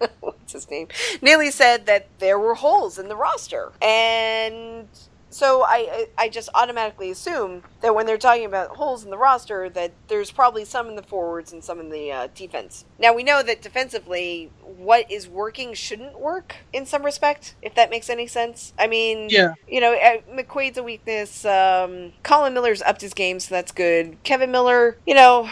[0.20, 0.88] what's his name?
[1.22, 4.86] Neely said that there were holes in the roster, and
[5.32, 9.68] so I I just automatically assume that when they're talking about holes in the roster,
[9.70, 12.84] that there's probably some in the forwards and some in the uh, defense.
[12.98, 17.90] Now we know that defensively, what is working shouldn't work in some respect, if that
[17.90, 18.72] makes any sense.
[18.78, 19.54] I mean, Yeah.
[19.68, 21.44] you know, uh, McQuaid's a weakness.
[21.44, 24.16] Um, Colin Miller's upped his game, so that's good.
[24.24, 25.48] Kevan Miller, you know,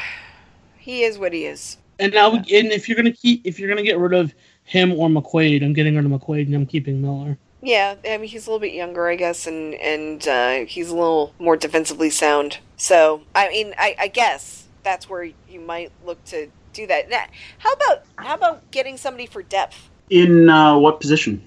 [0.76, 1.78] he is what he is.
[1.98, 4.34] And now, and if you're gonna keep, if you're gonna get rid of
[4.64, 7.36] him or McQuaid, I'm getting rid of McQuaid and I'm keeping Miller.
[7.60, 10.94] Yeah, I mean he's a little bit younger, I guess, and and uh, he's a
[10.94, 12.58] little more defensively sound.
[12.76, 17.10] So I mean, I, I guess that's where you might look to do that.
[17.10, 17.24] Now,
[17.58, 19.88] how about how about getting somebody for depth?
[20.10, 21.44] In uh, what position?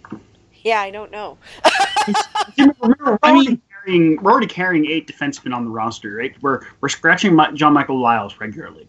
[0.64, 1.38] Yeah, I don't know.
[2.58, 6.36] Remember, we're I already mean- carrying, we're already carrying eight defensemen on the roster, right?
[6.42, 8.88] We're we're scratching Mi- John Michael Liles regularly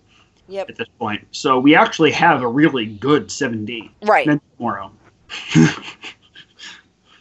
[0.53, 0.71] Yep.
[0.71, 3.91] at this point, so we actually have a really good seven D.
[4.03, 4.29] Right.
[4.57, 4.93] tomorrow.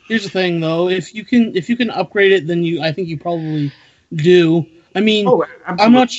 [0.08, 0.90] Here's the thing, though.
[0.90, 3.72] If you can, if you can upgrade it, then you, I think you probably
[4.16, 4.66] do.
[4.94, 6.12] I mean, Oh, I'm not.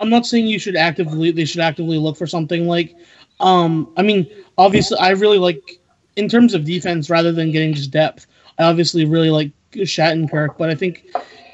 [0.00, 1.30] I'm not saying you should actively.
[1.30, 2.94] They should actively look for something like.
[3.40, 4.28] Um, I mean,
[4.58, 5.80] obviously, I really like
[6.16, 8.26] in terms of defense rather than getting just depth.
[8.58, 11.06] I obviously really like Shattenkirk, but I think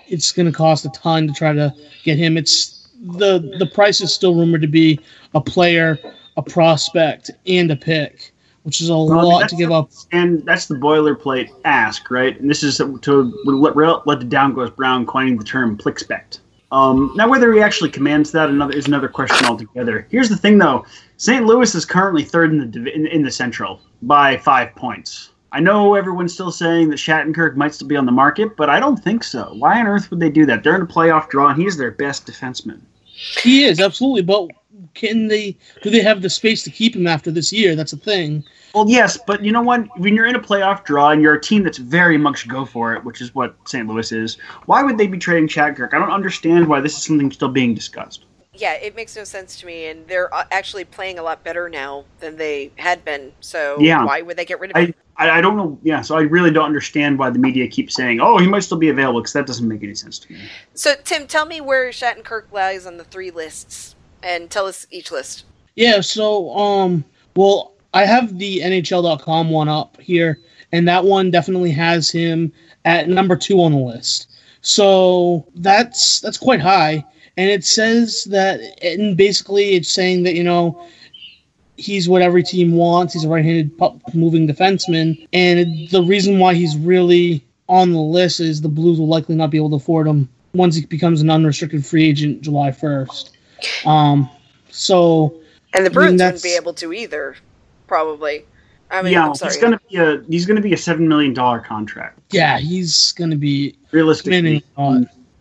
[0.09, 1.72] it's going to cost a ton to try to
[2.03, 2.37] get him.
[2.37, 2.74] It's
[3.05, 4.99] the the price is still rumored to be
[5.35, 5.99] a player,
[6.37, 9.90] a prospect, and a pick, which is a mean, lot that's to give up.
[10.12, 12.38] And that's the boilerplate ask, right?
[12.40, 16.40] And this is to let, let the down goes brown, coining the term plickspect.
[16.73, 20.09] Um, now, whether he actually commands that another is another question altogether.
[20.11, 20.85] Here's the thing, though:
[21.19, 21.45] St.
[21.47, 25.31] Louis is currently third in the in, in the Central by five points.
[25.53, 28.81] I know everyone's still saying that Shattenkirk might still be on the market, but I
[28.81, 29.55] don't think so.
[29.57, 30.64] Why on earth would they do that?
[30.64, 32.81] They're in a playoff draw, and he's their best defenseman.
[33.14, 34.48] He is absolutely, but
[34.94, 35.57] can they?
[35.83, 37.77] Do they have the space to keep him after this year?
[37.77, 38.44] That's a thing.
[38.74, 39.87] Well, yes, but you know what?
[40.00, 42.92] When you're in a playoff draw and you're a team that's very much go for
[42.94, 43.87] it, which is what St.
[43.87, 45.94] Louis is, why would they be trading Shattenkirk?
[45.94, 48.24] I don't understand why this is something still being discussed.
[48.53, 51.68] Yeah, it makes no sense to me, and they're uh, actually playing a lot better
[51.68, 53.33] now than they had been.
[53.40, 54.05] So Yeah.
[54.05, 54.94] why would they get rid of him?
[55.16, 55.79] I, I I don't know.
[55.83, 58.79] Yeah, so I really don't understand why the media keeps saying, "Oh, he might still
[58.79, 60.40] be available," because that doesn't make any sense to me.
[60.74, 65.11] So Tim, tell me where Shattenkirk lies on the three lists, and tell us each
[65.11, 65.44] list.
[65.77, 66.00] Yeah.
[66.00, 67.05] So, um,
[67.37, 70.40] well, I have the NHL.com one up here,
[70.72, 72.53] and that one definitely has him
[72.85, 74.31] at number two on the list.
[74.62, 77.05] So that's that's quite high,
[77.37, 80.87] and it says that, and basically it's saying that you know
[81.77, 83.15] he's what every team wants.
[83.15, 88.61] He's a right-handed puck-moving defenseman, and the reason why he's really on the list is
[88.61, 91.85] the Blues will likely not be able to afford him once he becomes an unrestricted
[91.85, 93.37] free agent July first.
[93.87, 94.29] Um,
[94.71, 95.41] so
[95.73, 97.37] And the I mean, Bruins wouldn't be able to either,
[97.87, 98.45] probably.
[98.91, 99.53] I mean, yeah, I'm sorry.
[99.53, 103.37] he's gonna be a he's gonna be a seven million dollar contract yeah, he's gonna
[103.37, 104.63] be realistically.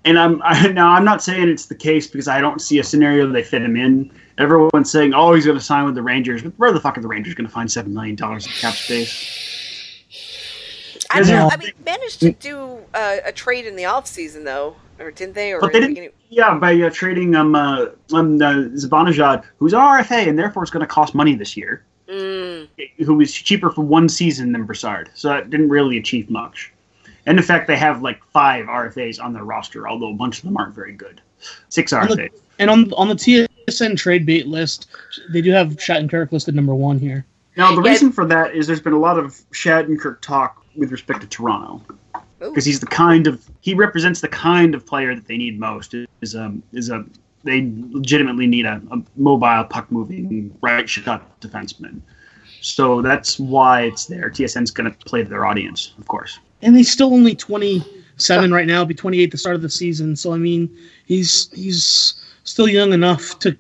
[0.04, 0.42] Commanding a lot.
[0.46, 2.84] And I'm I, now I'm not saying it's the case because I don't see a
[2.84, 4.12] scenario they fit him in.
[4.38, 7.02] Everyone's saying, "Oh, he's going to sign with the Rangers," but where the fuck are
[7.02, 9.40] the Rangers going to find seven million dollars in cap space?
[11.12, 11.48] I, know.
[11.52, 15.36] I mean, managed to do uh, a trade in the off season though, or didn't
[15.36, 15.54] they?
[15.54, 16.12] Or But they the didn't- beginning?
[16.30, 20.72] Yeah, by uh, trading um uh, um uh, Zibanejad, who's an RFA and therefore is
[20.72, 22.68] going to cost money this year, Mm,
[23.06, 26.73] who was cheaper for one season than Brassard, so that didn't really achieve much.
[27.26, 30.44] And in fact, they have like five RFAs on their roster, although a bunch of
[30.46, 31.22] them aren't very good.
[31.70, 32.40] Six On the- RFAs.
[32.60, 34.88] And on on the TSN trade bait list,
[35.32, 37.26] they do have Shattenkirk listed number one here.
[37.58, 37.92] Now, the Yeah.
[37.92, 41.82] reason for that is there's been a lot of Shattenkirk talk with respect to Toronto.
[42.40, 45.96] Because he's the kind of he represents the kind of player that they need most
[46.22, 47.06] is a is a
[47.46, 52.00] they legitimately need a, a mobile puck moving right shot defenseman
[52.62, 56.76] so that's why it's there tsn's going to play to their audience of course And
[56.76, 60.16] he's still only 27 right now, be 28 at the start of the season.
[60.16, 63.58] So I mean, he's he's still young enough to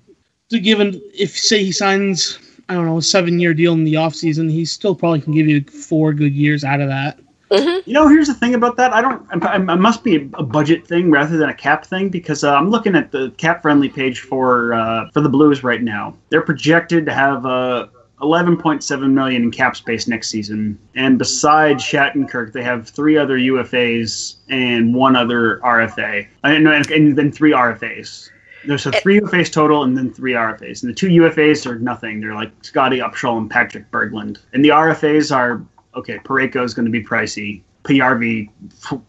[0.49, 2.39] to give him if say he signs
[2.69, 5.47] I don't know a seven year deal in the offseason, he still probably can give
[5.47, 7.19] you four good years out of that.
[7.85, 10.87] you know here's the thing about that i don't i, I must be a budget
[10.87, 14.21] thing rather than a cap thing because uh, i'm looking at the cap friendly page
[14.21, 17.87] for uh, for the blues right now they're projected to have uh,
[18.23, 20.79] 11.7 million in cap space next season.
[20.95, 26.91] And besides Shattenkirk they have three other UFAs and one other RFA and, uh, and,
[26.91, 28.29] and then three RFAs
[28.65, 28.91] there's eh.
[28.93, 32.19] a three UFAs total and then three RFAs and the two UFAs are nothing.
[32.19, 34.39] They're like Scotty Upshall and Patrick Berglund.
[34.53, 35.63] And the RFAs are
[35.95, 38.49] okay Parayko is going to be pricey PRV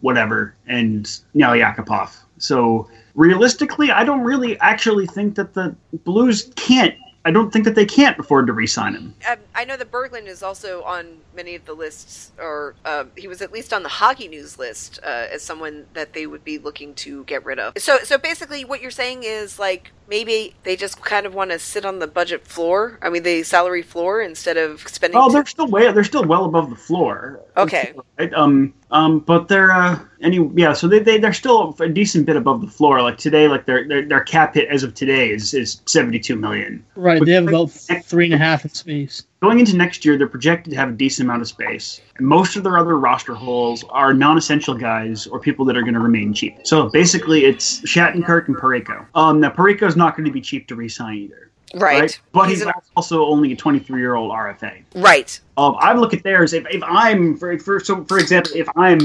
[0.01, 2.15] whatever and now Yakupov.
[2.37, 7.73] So realistically I don't really actually think that the Blues can't I don't think that
[7.73, 9.15] they can't afford to re-sign him.
[9.27, 13.27] Um, I know that Berglund is also on many of the lists, or uh, he
[13.27, 16.59] was at least on the Hockey News list uh, as someone that they would be
[16.59, 17.73] looking to get rid of.
[17.79, 21.57] So, so basically, what you're saying is like maybe they just kind of want to
[21.57, 22.99] sit on the budget floor.
[23.01, 25.19] I mean, the salary floor instead of spending.
[25.19, 27.41] Oh, they're still way they're still well above the floor.
[27.57, 27.93] Okay.
[28.19, 28.33] Right?
[28.33, 28.73] Um.
[28.91, 29.19] Um.
[29.19, 29.99] But they're uh.
[30.21, 30.73] Any yeah.
[30.73, 33.01] So they they they're still a decent bit above the floor.
[33.01, 36.35] Like today, like their their, their cap hit as of today is is seventy two
[36.35, 36.83] million.
[36.95, 39.23] Right, they have about three and a half in space.
[39.45, 42.01] going into next year, they're projected to have a decent amount of space.
[42.19, 45.99] Most of their other roster holes are non-essential guys or people that are going to
[45.99, 46.57] remain cheap.
[46.63, 49.05] So basically, it's Shattenkirk and Parayko.
[49.13, 51.51] Um, now Parayko's not going to be cheap to re-sign either.
[51.75, 52.19] Right.
[52.31, 54.83] But he's, an- also only a 23-year-old RFA.
[54.95, 55.39] right.
[55.57, 56.53] Um, I look at theirs.
[56.53, 58.99] If, if I'm for, for so for example, if I'm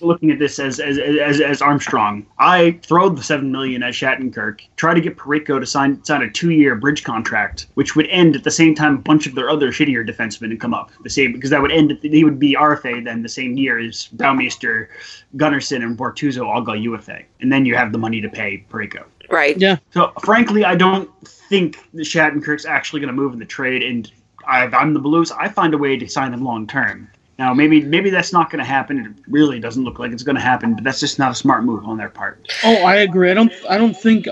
[0.00, 4.60] looking at this as as, as as Armstrong, I throw the seven million at Shattenkirk,
[4.76, 8.36] try to get Parayko to sign sign a two year bridge contract, which would end
[8.36, 11.10] at the same time a bunch of their other shittier defensemen would come up the
[11.10, 14.88] same because that would end he would be RFA then the same year as Bouwmeester,
[15.36, 19.04] Gunnarsson, and Bortuzzo all go UFA, and then you have the money to pay Parayko.
[19.30, 19.56] Right.
[19.56, 19.78] Yeah.
[19.90, 23.82] So frankly, I don't think the Shattenkirk's actually going to move in the trade.
[23.82, 24.10] And
[24.46, 27.08] I, if I'm the Blues, I find a way to sign him long term.
[27.38, 28.98] Now, maybe maybe that's not going to happen.
[28.98, 30.74] It really doesn't look like it's going to happen.
[30.74, 32.46] But that's just not a smart move on their part.
[32.62, 33.30] Oh, I agree.
[33.30, 33.52] I don't.
[33.68, 34.28] I don't think.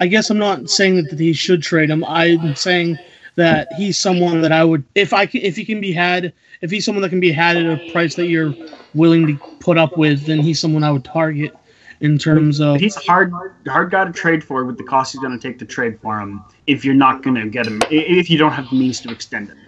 [0.00, 2.04] I guess I'm not saying that, that he should trade him.
[2.04, 2.98] I'm saying
[3.36, 6.70] that he's someone that I would, if I can, if he can be had, if
[6.70, 8.54] he's someone that can be had at a price that you're
[8.94, 11.56] willing to put up with, then he's someone I would target
[12.02, 12.78] in terms of.
[12.78, 13.32] He's a hard
[13.66, 16.20] hard guy to trade for with the cost he's going to take to trade for
[16.20, 16.44] him.
[16.66, 19.48] If you're not going to get him, if you don't have the means to extend
[19.48, 19.58] him.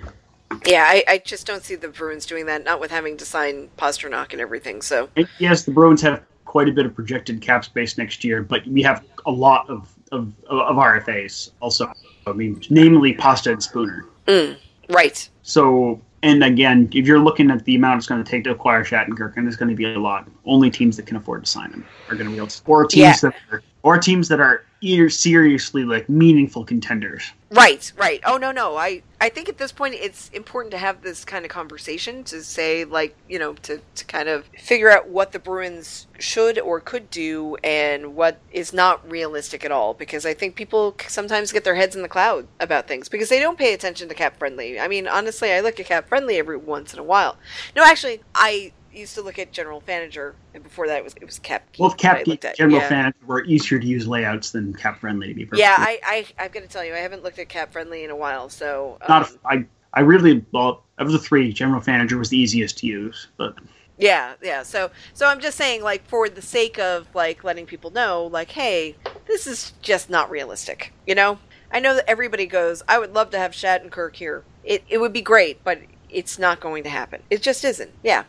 [0.67, 3.69] Yeah, I, I just don't see the Bruins doing that, not with having to sign
[3.77, 4.83] Pastrnak and everything.
[4.83, 8.43] So, And yes, the Bruins have quite a bit of projected cap space next year,
[8.43, 11.91] but we have a lot of of, of RFAs also.
[12.27, 14.07] I mean, namely Pasta and Spooner.
[14.27, 14.57] mm,
[14.89, 15.29] right.
[15.43, 18.83] So, and again, if you're looking at the amount it's going to take to acquire
[18.83, 21.71] Shattenkirk, and there's going to be a lot, only teams that can afford to sign
[21.71, 23.31] him are going to be able to, or teams Yeah.
[23.31, 27.33] that are, or teams that are either seriously like meaningful contenders.
[27.51, 28.21] Right, right.
[28.27, 28.77] Oh no, no.
[28.77, 32.43] I I think at this point it's important to have this kind of conversation to
[32.43, 36.81] say like, you know, to to kind of figure out what the Bruins should or
[36.81, 41.65] could do and what is not realistic at all because I think people sometimes get
[41.65, 44.79] their heads in the cloud about things because they don't pay attention to cap friendly.
[44.79, 47.39] I mean, honestly, I look at cap friendly every once in a while.
[47.75, 51.25] No, actually, I used to look at general manager and before that it was it
[51.25, 52.57] was cap Geek Both that I Cap looked Geek at.
[52.57, 52.89] General Yeah.
[52.89, 55.61] Fan were easier to use layouts than Cap Friendly to be perfect.
[55.61, 56.01] Yeah, I,
[56.39, 58.99] I I'm gonna tell you, I haven't looked at cap friendly in a while, so
[59.03, 59.31] um, not.
[59.31, 63.29] A, I I really well of the three, General Fanager was the easiest to use,
[63.37, 63.57] but
[63.99, 64.63] Yeah, yeah.
[64.63, 68.51] So so I'm just saying like for the sake of like letting people know like
[68.51, 70.93] hey, this is just not realistic.
[71.07, 71.39] You know?
[71.71, 74.45] I know that everybody goes, I would love to have Shattenkirk here.
[74.63, 77.23] It it would be great, but it's not going to happen.
[77.31, 77.91] It just isn't.
[78.05, 78.25] Yeah.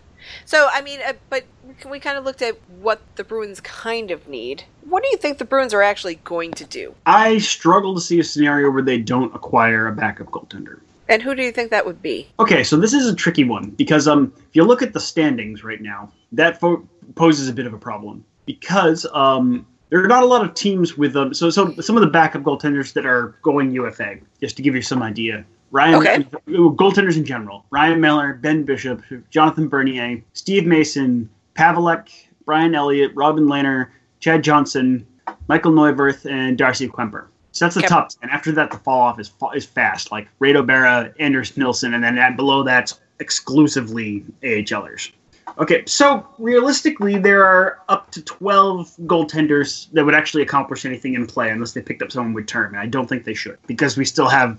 [0.45, 1.45] So I mean, uh, but
[1.89, 4.63] we kind of looked at what the Bruins kind of need.
[4.87, 6.95] What do you think the Bruins are actually going to do?
[7.05, 10.79] I struggle to see a scenario where they don't acquire a backup goaltender.
[11.07, 12.27] And who do you think that would be?
[12.39, 15.63] Okay, so this is a tricky one because um, if you look at the standings
[15.63, 20.23] right now, that fo- poses a bit of a problem because um, there are not
[20.23, 23.37] a lot of teams with um, so so some of the backup goaltenders that are
[23.43, 24.17] going UFA.
[24.41, 26.23] Just to give you some idea, Ryan Okay.
[26.47, 32.07] goaltenders in general: Ryan Miller, Ben Bishop, Jonathan Bernier, Steve Mason, Pavelec,
[32.45, 33.87] Brian Elliott, Robin Lehner,
[34.21, 35.05] Chad Johnson,
[35.49, 37.25] Michael Neuwirth, and Darcy Kuemper.
[37.51, 37.89] So that's the Okay.
[37.89, 38.29] top ten.
[38.29, 40.13] After that, the fall off is is fast.
[40.13, 45.11] Like Reto Berra, Anders Nilsson, and then that, below that's exclusively AHLers.
[45.57, 51.25] Okay, so realistically, there are up to 12 goaltenders that would actually accomplish anything in
[51.25, 52.73] play unless they picked up someone with term.
[52.73, 54.57] And I don't think they should because we still have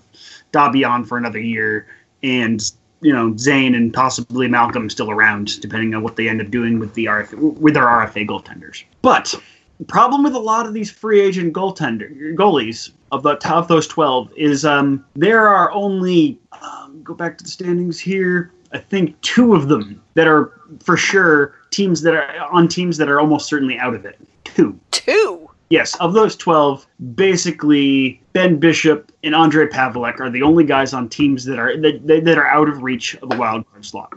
[0.53, 1.87] Dobby on for another year
[2.23, 6.51] and, you know, Zane and possibly Malcolm still around, depending on what they end up
[6.51, 8.85] doing with the RFA, with their RFA goaltenders.
[9.03, 9.35] But
[9.79, 13.87] the problem with a lot of these free agent goaltender goalies of the of those
[13.87, 18.53] 12 is um, there are only um, go back to the standings here.
[18.73, 23.09] I think two of them that are for sure teams that are on teams that
[23.09, 24.19] are almost certainly out of it.
[24.45, 24.79] Two.
[24.91, 25.51] Two.
[25.69, 31.09] Yes, of those 12, basically Ben Bishop and Andre Pavelec are the only guys on
[31.09, 34.13] teams that are that, that that are out of reach of the wild card slot.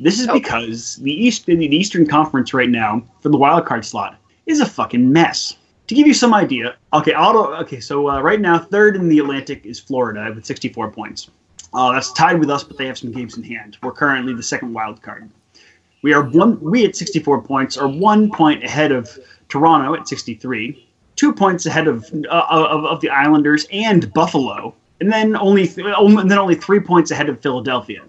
[0.00, 0.38] This is Okay.
[0.40, 4.66] because the East the Eastern Conference right now for the wild card slot is a
[4.66, 5.56] fucking mess.
[5.86, 9.20] To give you some idea, okay, auto, okay, so uh, right now third in the
[9.20, 11.30] Atlantic is Florida with 64 points.
[11.72, 13.78] Uh, that's tied with us, but they have some games in hand.
[13.82, 15.30] We're currently the second wild card.
[16.02, 16.60] We are one.
[16.60, 20.87] We at 64 points are one point ahead of Toronto at 63,
[21.18, 25.86] two points ahead of uh, of, of the Islanders and Buffalo, and then only th-
[25.98, 28.02] only- and then only three points ahead of Philadelphia.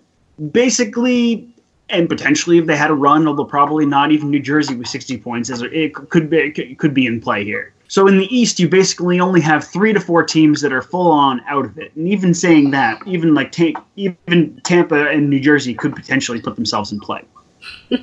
[0.52, 1.50] Basically,
[1.90, 5.18] and potentially if they had a run, although probably not even New Jersey with 60
[5.18, 7.74] points, as it could be it could be in play here.
[7.88, 11.12] So in the East, you basically only have three to four teams that are full
[11.12, 11.92] on out of it.
[11.96, 16.56] And even saying that, even like ta- even Tampa and New Jersey could potentially put
[16.56, 17.24] themselves in play.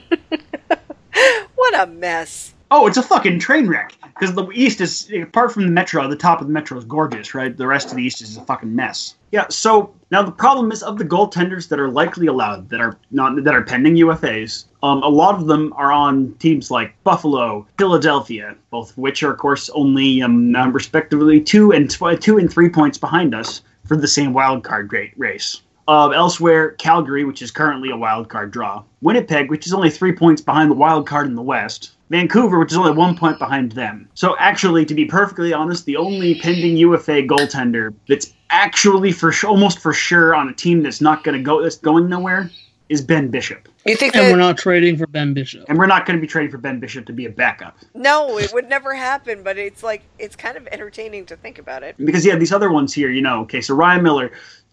[1.54, 2.52] What a mess.
[2.70, 3.94] Oh, it's a fucking train wreck.
[4.18, 7.34] Because the East is, apart from the Metro, the top of the Metro is gorgeous,
[7.34, 7.56] right?
[7.56, 9.14] The rest of the East is a fucking mess.
[9.30, 12.96] Yeah, so Now the problem is of the goaltenders that are likely allowed that are
[13.10, 14.66] not that are pending UFAs.
[14.82, 19.32] Um, a lot of them are on teams like Buffalo, Philadelphia, both of which are
[19.32, 23.62] of course only um, uh, respectively two and tw- two and three points behind us
[23.84, 25.62] for the same wild card great race.
[25.88, 28.82] Uh, elsewhere, Calgary, which is currently a wild card draw.
[29.02, 31.95] Winnipeg, which is only three points behind the wild card in the West.
[32.10, 34.08] Vancouver, which is only one point behind them.
[34.14, 39.48] So, actually, to be perfectly honest, the only pending UFA goaltender that's actually for su-
[39.48, 42.50] almost for sure on a team that's not going to go that's going nowhere
[42.88, 43.68] is Ben Bishop.
[43.84, 44.30] You think And that?
[44.32, 45.64] we're not trading for Ben Bishop.
[45.68, 47.76] And we're not going to be trading for Ben Bishop to be a backup.
[47.94, 49.42] No, it would never happen.
[49.42, 51.96] But it's like it's kind of entertaining to think about it.
[51.98, 54.30] Because, yeah, these other ones here, you know, okay, so Ryan Miller,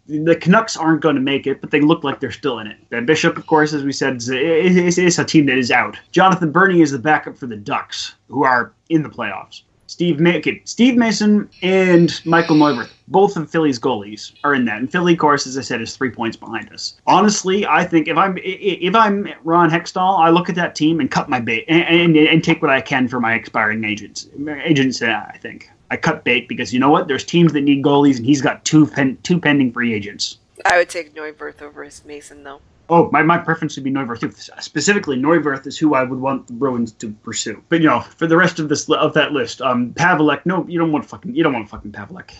[0.07, 2.77] the Canucks aren't going to make it, but they look like they're still in it.
[2.89, 5.97] Ben Bishop, of course, as we said, is, is, is a team that is out.
[6.11, 9.63] Jonathan Bernier is the backup for the Ducks, who are in the playoffs.
[9.87, 14.79] Steve, Ma- okay, Steve Mason and Michael Neuwirth, both of Philly's goalies, are in that.
[14.79, 16.95] And Philly, of course, as I said, is three points behind us.
[17.05, 21.11] Honestly, I think if I'm if I'm Ron Hextall, I look at that team and
[21.11, 24.29] cut my bait and, and, and take what I can for my expiring agents.
[24.63, 27.07] Agents, uh, I think I cut bait because you know what?
[27.07, 30.39] There's teams that need goalies, and he's got two pen, two pending free agents.
[30.65, 32.61] I would take Neuwirth over his Mason though.
[32.89, 34.49] Oh, my, my preference would be Neuwirth.
[34.63, 37.63] Specifically, Neuwirth is who I would want the Bruins to pursue.
[37.69, 40.47] But you know, for the rest of this of that list, um, Pavelec.
[40.47, 41.35] No, you don't want fucking.
[41.35, 42.31] You don't want fucking Pavelec.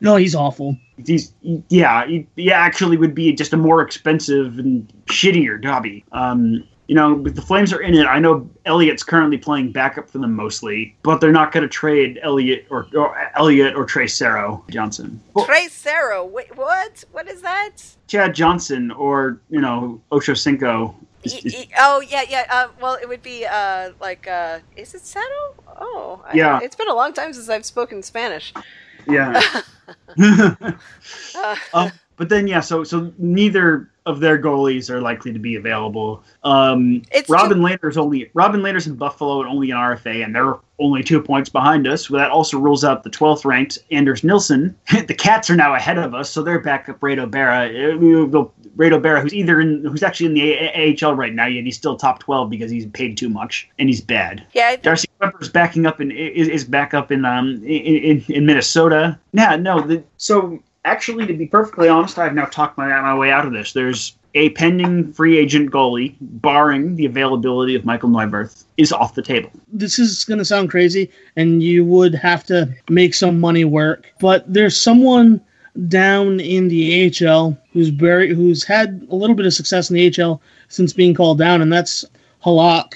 [0.00, 0.76] No, he's awful.
[1.06, 1.32] He's
[1.68, 6.04] yeah, he, he actually would be just a more expensive and shittier Dobby.
[6.10, 8.06] Um, you know, but the Flames are in it.
[8.06, 12.18] I know Elliott's currently playing backup for them mostly, but they're not going to trade
[12.22, 15.20] Elliott or, or Elliott or Trey Serro Johnson.
[15.34, 16.24] Well, Trey Serra.
[16.24, 17.04] Wait, what?
[17.12, 17.76] What is that?
[18.08, 20.94] Chad Johnson or you know Ocho Cinco.
[21.24, 22.46] E- e- oh yeah, yeah.
[22.50, 25.54] Uh, well, it would be uh, like uh, is it Sato?
[25.80, 26.58] Oh, I- Yeah.
[26.62, 28.52] it's been a long time since I've spoken Spanish.
[29.06, 29.42] Yeah.
[31.36, 35.56] Uh, Um, but then yeah, so so neither of their goalies are likely to be
[35.56, 36.22] available.
[36.42, 40.56] Um, It's Robin Lehner's only Robin Lehner's in Buffalo and only an RFA, and they're
[40.80, 42.08] only two points behind us.
[42.08, 44.74] Well, that also rules out the 12th ranked Anders Nilsson.
[45.06, 47.68] the Cats are now ahead of us, so they're back up Reto Berra.
[48.76, 51.76] Reto Berra, who's either in who's actually in the A- AHL right now, yet he's
[51.76, 54.44] still top 12 because he's paid too much and he's bad.
[54.54, 57.96] yeah, I think- Darcy Kuemper's backing up in is, is back up in um in,
[58.20, 59.18] in, in Minnesota.
[59.32, 59.80] Yeah, no.
[59.80, 63.52] The, so actually, to be perfectly honest, I've now talked my my way out of
[63.52, 63.72] this.
[63.72, 69.22] There's a pending free agent goalie, barring the availability of Michael Neuwirth, is off the
[69.22, 69.50] table.
[69.72, 74.12] This is going to sound crazy, and you would have to make some money work.
[74.20, 75.40] But there's someone
[75.88, 80.22] down in the AHL who's very who's had a little bit of success in the
[80.22, 82.04] AHL since being called down, and that's
[82.44, 82.94] Halak.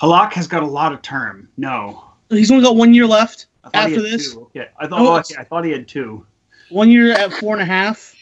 [0.00, 1.48] Halak has got a lot of term.
[1.56, 2.04] No.
[2.30, 4.32] He's only got one year left after this.
[4.34, 4.50] two.
[4.54, 5.00] Yeah, I thought.
[5.00, 6.26] Oh, oh, it's- I thought he had two.
[6.72, 8.14] One year at four and a half,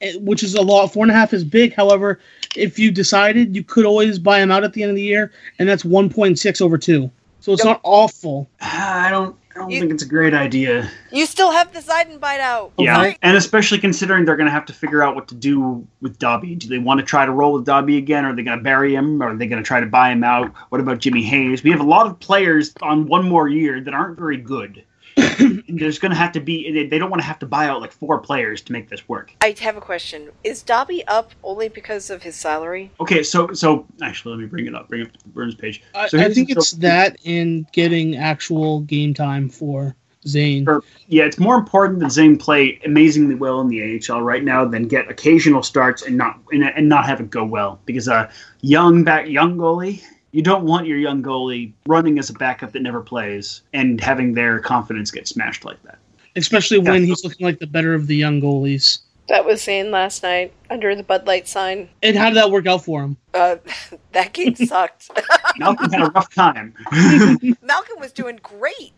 [0.00, 0.88] eh, which is a lot.
[0.88, 1.74] Four and a half is big.
[1.74, 2.18] However,
[2.56, 5.32] if you decided, you could always buy him out at the end of the year,
[5.58, 7.10] and that's one point six over two.
[7.40, 7.72] So it's Yep.
[7.72, 8.48] not awful.
[8.60, 9.36] I don't.
[9.54, 10.90] I don't You- think it's a great idea.
[11.12, 12.72] you still have the Zeidenbite out.
[12.76, 13.16] Yeah, Okay.
[13.22, 16.56] and especially considering they're going to have to figure out what to do with Dobby.
[16.56, 18.24] Do they want to try to roll with Dobby again?
[18.24, 19.22] Or are they going to bury him?
[19.22, 20.52] Or are they going to try to buy him out?
[20.70, 21.62] What about Jimmy Hayes?
[21.62, 24.82] We have a lot of players on one more year that aren't very good.
[25.38, 26.70] and there's going to have to be.
[26.72, 29.08] they- They don't want to have to buy out like four players to make this
[29.08, 29.32] work.
[29.40, 30.30] I have a question.
[30.42, 32.90] Is Dobby up only because of his salary?
[33.00, 34.88] Okay, so so actually, let me bring it up.
[34.88, 35.82] Bring up the Burns page.
[35.94, 39.94] I, So I here's- think it's so- that and getting actual game time for
[40.26, 40.64] Zane.
[40.64, 40.82] Sure.
[41.08, 44.88] Yeah, it's more important that Zane play amazingly well in the AHL right now than
[44.88, 47.78] get occasional starts and not and, and not have it go well.
[47.84, 48.30] Because a
[48.62, 50.02] young back young goalie,
[50.34, 54.34] you don't want your young goalie running as a backup that never plays and having
[54.34, 55.98] their confidence get smashed like that.
[56.36, 56.90] especially Yeah.
[56.90, 58.98] when he's looking like the better of the young goalies.
[59.28, 61.88] That was Zane last night under the Bud Light sign.
[62.02, 63.16] And how did that work out for him?
[63.32, 63.56] Uh,
[64.12, 65.08] that game sucked.
[65.56, 66.74] Malcolm had a rough time.
[67.62, 68.92] Malcolm was doing great.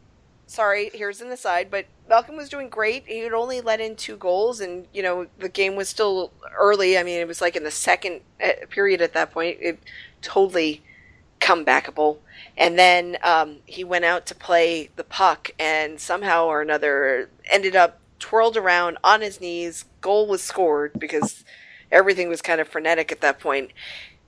[0.48, 3.04] Sorry, here's an aside, but Malcolm was doing great.
[3.06, 6.96] He had only let in two goals, and you know the game was still early.
[6.96, 9.58] I mean, it was like in the second uh, period at that point.
[9.60, 9.78] It
[10.22, 10.82] totally
[11.40, 12.18] comebackable.
[12.56, 17.76] And then um, he went out to play the puck, and somehow or another ended
[17.76, 19.84] up twirled around on his knees.
[20.00, 21.44] Goal was scored because
[21.92, 23.72] everything was kind of frenetic at that point,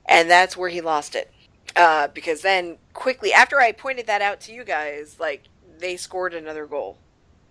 [0.07, 1.31] and that's where he lost it
[1.75, 5.43] uh, because then quickly after I pointed that out to you guys, like
[5.79, 6.97] they scored another goal,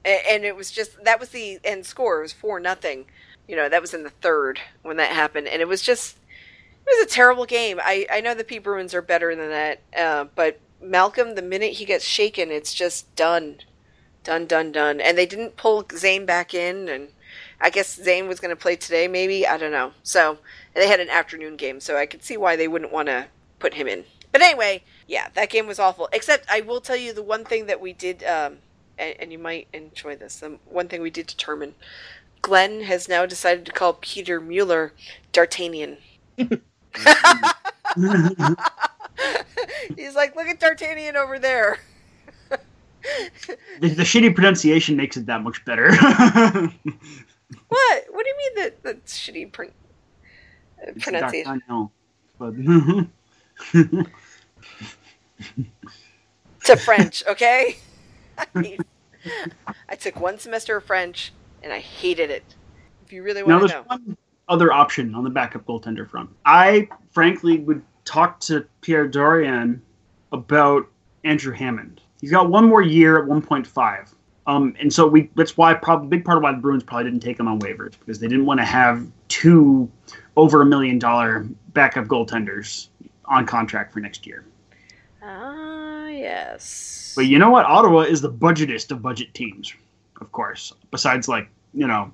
[0.04, 2.18] and, it was just that was the end score.
[2.18, 3.06] It was four nothing.
[3.46, 6.18] You know that was in the third when that happened, and it was just
[6.88, 7.78] was a terrible game.
[7.82, 11.72] I I know the P Bruins are better than that, uh, but Malcolm, the minute
[11.72, 13.58] he gets shaken, it's just done,
[14.24, 15.00] done, done, done.
[15.00, 17.08] And they didn't pull Zane back in, and
[17.60, 19.46] I guess Zane was going to play today, maybe.
[19.46, 19.92] I don't know.
[20.02, 20.38] So
[20.74, 23.26] they had an afternoon game, so I could see why they wouldn't want to
[23.58, 24.04] put him in.
[24.30, 26.08] But anyway, yeah, that game was awful.
[26.12, 28.58] Except I will tell you the one thing that we did, um,
[28.98, 30.36] and, and you might enjoy this.
[30.36, 31.74] The one thing we did determine
[32.42, 34.92] Glenn has now decided to call Peter Mueller
[35.32, 35.98] D'Artagnan.
[39.96, 41.78] He's like, look at D'Artagnan over there.
[42.50, 45.90] the, the shitty pronunciation makes it that much better.
[47.68, 48.04] What?
[48.10, 49.72] What do you mean that that's shitty pron-
[50.86, 51.50] uh, pronunciation?
[51.50, 51.90] I know,
[52.38, 52.54] but
[56.64, 57.78] To French, okay?
[58.36, 58.78] I,
[59.88, 61.32] I took one semester of French
[61.62, 62.44] and I hated it.
[63.06, 63.82] If you really now want to know.
[63.86, 64.16] one
[64.48, 66.30] other option on the backup goaltender front.
[66.44, 69.80] I frankly would talk to Pierre Dorion
[70.32, 70.86] about
[71.24, 72.00] Andrew Hammond.
[72.20, 74.14] He's got one more year at 1.5.
[74.46, 77.20] Um, and so we that's why probably big part of why the Bruins probably didn't
[77.20, 79.90] take him on waivers because they didn't want to have two
[80.36, 82.88] over a million dollar backup goaltenders
[83.26, 84.46] on contract for next year.
[85.22, 87.12] Ah, yes.
[87.14, 87.66] But you know what?
[87.66, 89.74] Ottawa is the budgetist of budget teams,
[90.22, 92.10] of course, besides like, you know,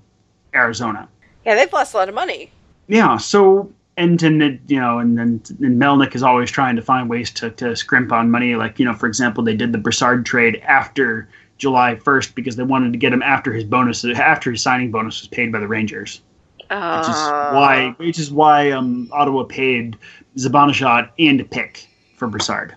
[0.57, 1.09] Arizona.
[1.45, 2.51] Yeah, they've lost a lot of money.
[2.88, 7.09] Yeah, so and and you know, and then and Melnyk is always trying to find
[7.09, 8.55] ways to, to scrimp on money.
[8.57, 11.28] Like you know, for example, they did the Brassard trade after
[11.59, 15.20] July first because they wanted to get him after his bonus after his signing bonus
[15.20, 16.20] was paid by the Rangers.
[16.70, 17.16] Uh, Which is
[17.55, 19.97] why which is why um, Ottawa paid
[20.36, 21.86] Zibanejad and a pick
[22.16, 22.74] for Brassard.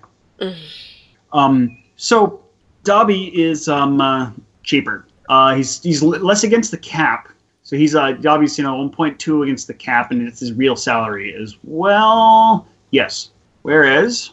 [1.34, 2.44] Um, so
[2.84, 4.32] Dobby is um, uh,
[4.64, 5.06] cheaper.
[5.30, 7.30] Uh, he's he's l- less against the cap.
[7.68, 11.36] So he's uh, Dobby's you know 1.2 against the cap, and it's his real salary
[11.36, 12.66] as well.
[12.92, 13.32] Yes.
[13.64, 14.32] Whereas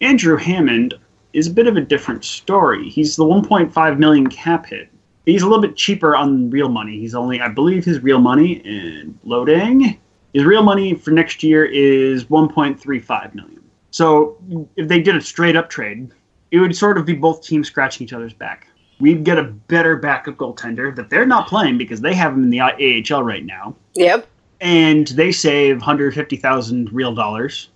[0.00, 0.94] Andrew Hammond
[1.32, 2.88] is a bit of a different story.
[2.88, 4.90] He's the 1.5 million cap hit.
[5.26, 7.00] He's a little bit cheaper on real money.
[7.00, 9.98] He's only, I believe, his real money and loading.
[10.32, 13.64] His real money for next year is 1.35 million.
[13.90, 14.36] So
[14.76, 16.12] if they did a straight up trade,
[16.52, 18.67] it would sort of be both teams scratching each other's back.
[19.00, 22.50] We'd get a better backup goaltender that they're not playing because they have him in
[22.50, 24.26] the AHL right now, Yep.
[24.60, 27.68] and they save 150,000 real dollars,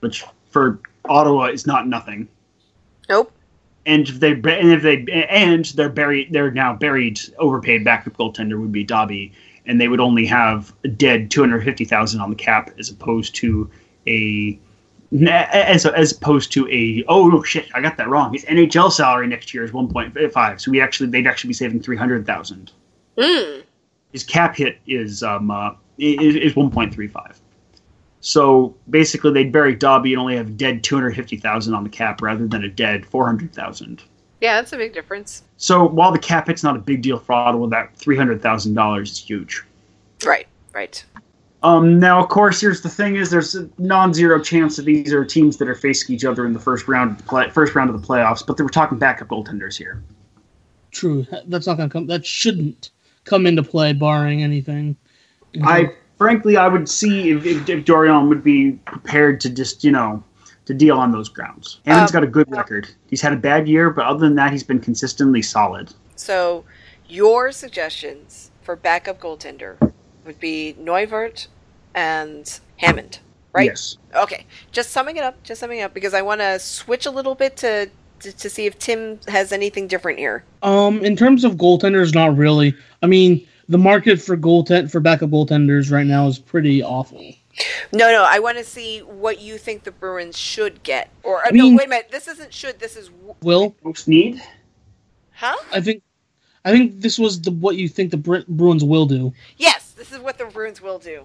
[0.00, 2.28] which for Ottawa is not nothing.
[3.08, 3.32] Nope.
[3.86, 7.18] And if they and if they and they're buried, they're now buried.
[7.38, 9.32] Overpaid backup goaltender would be Dobby,
[9.66, 12.90] and they would only have a dead two hundred fifty thousand on the cap as
[12.90, 13.68] opposed to
[14.06, 14.58] a
[15.28, 18.32] as as opposed to a oh shit I got that wrong.
[18.32, 21.54] His NHL salary next year is one point five, so we actually they'd actually be
[21.54, 22.72] saving three hundred thousand.
[23.16, 23.64] Mm.
[24.12, 27.40] His cap hit is um uh, is, is one point three five.
[28.20, 31.90] So basically, they'd bury Dobby and only have dead two hundred fifty thousand on the
[31.90, 34.02] cap rather than a dead four hundred thousand.
[34.40, 35.42] Yeah, that's a big difference.
[35.56, 38.74] So while the cap hit's not a big deal for Ottawa, that three hundred thousand
[38.74, 39.62] dollars is huge.
[40.24, 40.46] Right.
[40.72, 41.04] Right.
[41.62, 45.24] Um, now, of course, here's the thing: is there's a non-zero chance that these are
[45.24, 47.90] teams that are facing each other in the first round, of the play, first round
[47.90, 48.46] of the playoffs.
[48.46, 50.02] But they were talking backup goaltenders here.
[50.90, 51.26] True.
[51.46, 52.06] That's not gonna come.
[52.06, 52.90] That shouldn't
[53.24, 54.96] come into play, barring anything.
[55.62, 59.92] I frankly, I would see if, if, if Dorion would be prepared to just you
[59.92, 60.22] know
[60.64, 61.80] to deal on those grounds.
[61.84, 62.88] Hammond's Um, got a good record.
[63.08, 65.92] He's had a bad year, but other than that, he's been consistently solid.
[66.16, 66.64] So,
[67.08, 69.89] your suggestions for backup goaltender
[70.24, 71.46] would be Neuwirth
[71.94, 73.18] and Hammond,
[73.52, 73.66] right?
[73.66, 73.96] Yes.
[74.14, 74.46] Okay.
[74.72, 75.42] Just summing it up.
[75.42, 77.90] Just summing it up because I want to switch a little bit to,
[78.20, 80.44] to to see if Tim has anything different here.
[80.62, 82.74] Um, in terms of goaltenders, not really.
[83.02, 87.18] I mean, the market for goaltend for backup goaltenders right now is pretty awful.
[87.92, 88.24] No, no.
[88.26, 91.10] I want to see what you think the Bruins should get.
[91.24, 92.08] Or uh, mean- no, wait a minute.
[92.10, 92.78] This isn't should.
[92.78, 94.40] This is w- Will Most need.
[95.32, 95.56] huh?
[95.72, 96.02] I think,
[96.64, 99.32] I think this was the what you think the Bru- Bruins will do.
[99.56, 101.24] Yes, this is what the Bruins will do.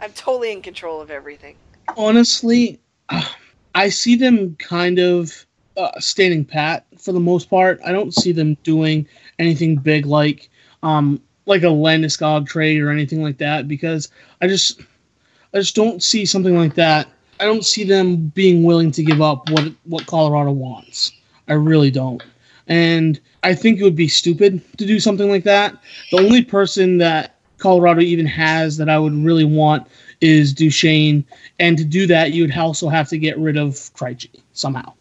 [0.00, 1.54] I'm totally in control of everything.
[1.96, 2.80] honestly,
[3.76, 5.46] I see them kind of
[5.76, 7.80] uh, standing pat for the most part.
[7.86, 9.06] I don't see them doing
[9.38, 10.50] anything big like
[10.82, 14.08] um, like a Landeskog trade or anything like that because
[14.42, 14.80] I just
[15.54, 17.06] I just don't see something like that.
[17.38, 21.12] I don't see them being willing to give up what what Colorado wants.
[21.46, 22.20] I really don't.
[22.66, 25.76] And I think it would be stupid to do something like that.
[26.10, 29.86] The only person that Colorado even has that I would really want
[30.20, 31.24] is Duchene,
[31.58, 34.92] and to do that, you would also have to get rid of Krejci somehow,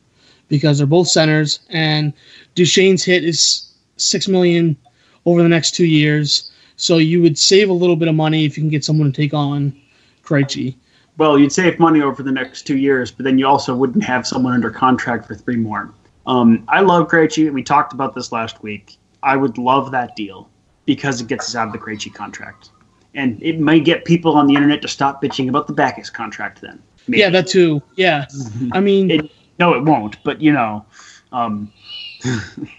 [0.48, 2.14] because they're both centers, and
[2.56, 4.78] Duchene's hit is six million
[5.26, 6.52] over the next two years.
[6.76, 9.22] So you would save a little bit of money if you can get someone to
[9.22, 9.76] take on
[10.24, 10.76] Krejci.
[11.18, 14.26] Well, you'd save money over the next two years, but then you also wouldn't have
[14.26, 15.94] someone under contract for three more.
[16.26, 17.52] Um, I love Krejci.
[17.52, 18.98] We talked about this last week.
[19.22, 20.49] I would love that deal
[20.90, 22.72] because it gets us out of the Krejci contract,
[23.14, 26.62] and it might get people on the internet to stop bitching about the Backes contract.
[26.62, 27.22] Then, Maybe.
[27.22, 27.84] Yeah, that too.
[27.96, 28.26] Yeah,
[28.72, 30.18] I mean, It, no, it won't.
[30.24, 30.84] But you know,
[31.32, 31.72] um,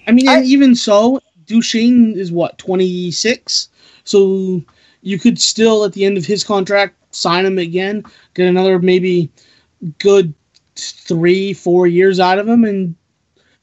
[0.08, 3.68] I mean, and even so, Duchene is what twenty six,
[4.02, 4.60] so
[5.02, 8.02] you could still at the end of his contract sign him again,
[8.34, 9.30] get another maybe
[9.98, 10.34] good
[10.74, 12.96] three, four years out of him, and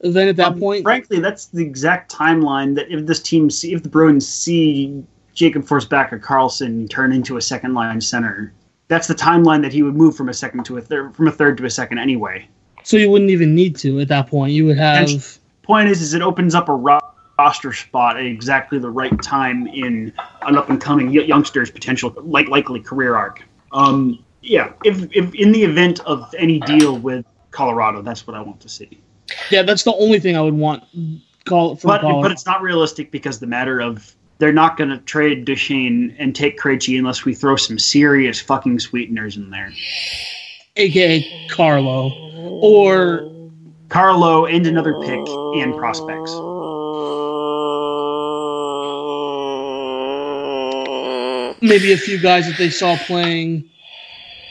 [0.00, 3.72] then at that um, point, frankly, that's the exact timeline that if this team, see,
[3.72, 8.52] if the Bruins see Jakob Forsbacka Karlsson turn into a second line center,
[8.88, 11.32] that's the timeline that he would move from a second to a third, from a
[11.32, 12.48] third to a second anyway.
[12.84, 14.52] so you wouldn't even need to at that point.
[14.52, 15.08] You would have.
[15.08, 15.38] And-
[15.68, 16.74] point is, is it opens up a
[17.38, 22.48] roster spot at exactly the right time in an up and coming youngster's potential, like
[22.48, 23.44] likely career arc.
[23.72, 28.40] Um, yeah, if, if in the event of any deal with Colorado, that's what I
[28.40, 29.02] want to see.
[29.50, 30.84] Yeah, that's the only thing I would want.
[31.44, 32.22] Call from But Colorado.
[32.22, 36.34] but it's not realistic because the matter of they're not going to trade Duchene and
[36.34, 39.72] take Krejci unless we throw some serious fucking sweeteners in there.
[40.76, 42.10] aka Carlo,
[42.60, 43.50] or
[43.88, 45.18] Carlo and another pick
[45.56, 46.32] and prospects.
[51.60, 53.68] maybe a few guys that they saw playing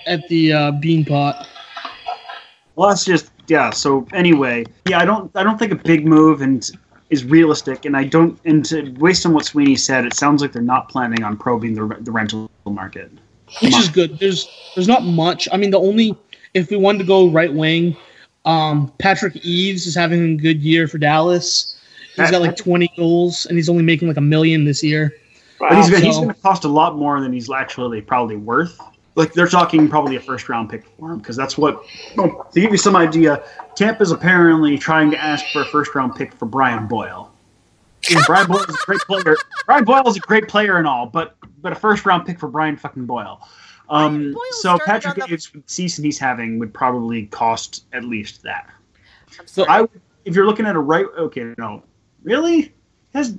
[0.05, 1.45] at the uh, Beanpot.
[2.77, 3.71] Well, that's just yeah.
[3.71, 6.69] So anyway, yeah, I don't I don't think a big move and
[7.09, 8.39] is realistic, and I don't.
[8.45, 11.73] And to waste on what Sweeney said, it sounds like they're not planning on probing
[11.73, 13.11] the the rental market.
[13.63, 14.19] which is good.
[14.19, 15.49] There's there's not much.
[15.51, 16.15] I mean, the only
[16.53, 17.97] if we wanted to go right wing,
[18.45, 21.73] um, Patrick Eaves is having a good year for Dallas.
[22.15, 25.13] He's got like 20 goals, and he's only making like a million this year.
[25.59, 28.79] But he's gonna, he's going to cost a lot more than he's actually probably worth.
[29.17, 31.83] Like they're talking probably a first round pick for him because that's what.
[32.15, 33.43] Well, to give you some idea,
[33.75, 37.33] Tampa's apparently trying to ask for a first round pick for Brian Boyle.
[38.11, 39.35] And Brian Boyle is a great player.
[39.65, 42.47] Brian Boyle is a great player and all, but but a first round pick for
[42.47, 43.41] Brian fucking Boyle.
[43.89, 48.69] Um, Boyle so Patrick the- season he's having would probably cost at least that.
[49.45, 49.65] So.
[49.67, 51.81] I, would- if you're looking at a right, okay, no,
[52.21, 52.71] really,
[53.15, 53.35] has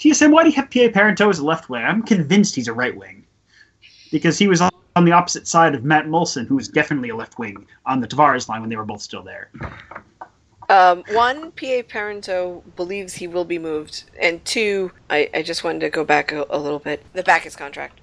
[0.00, 0.30] TSM?
[0.30, 1.84] Why do you have PA Parenteau as a left wing?
[1.84, 3.26] I'm convinced he's a right wing
[4.10, 7.16] because he was on on the opposite side of Matt Moulson, who was definitely a
[7.16, 9.50] left wing on the Tavares line when they were both still there.
[10.70, 15.80] Um, one, PA Parenteau believes he will be moved, and two, I, I just wanted
[15.80, 17.02] to go back a, a little bit.
[17.14, 18.00] The Backes contract,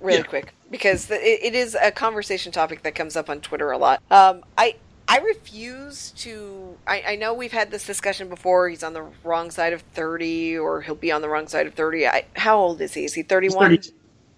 [0.00, 0.24] really Yeah.
[0.24, 3.78] quick, because the, it, it is a conversation topic that comes up on Twitter a
[3.78, 4.00] lot.
[4.12, 4.76] Um, I
[5.08, 6.76] I refuse to.
[6.86, 8.68] I, I know we've had this discussion before.
[8.68, 11.74] He's on the wrong side of thirty, or he'll be on the wrong side of
[11.74, 12.06] thirty.
[12.06, 13.04] I, how old is he?
[13.04, 13.78] Is he thirty-one?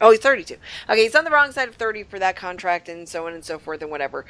[0.01, 0.07] 32.
[0.07, 0.57] Oh, he's 32.
[0.89, 3.45] Okay, he's on the wrong side of 30 for that contract and so on and
[3.45, 4.25] so forth and whatever.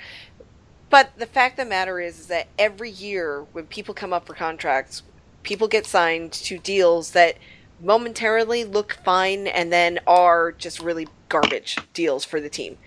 [0.89, 4.27] But the fact of the matter is, is that every year when people come up
[4.27, 5.03] for contracts,
[5.43, 7.37] people get signed to deals that
[7.81, 12.79] momentarily look fine and then are just really garbage deals for the team.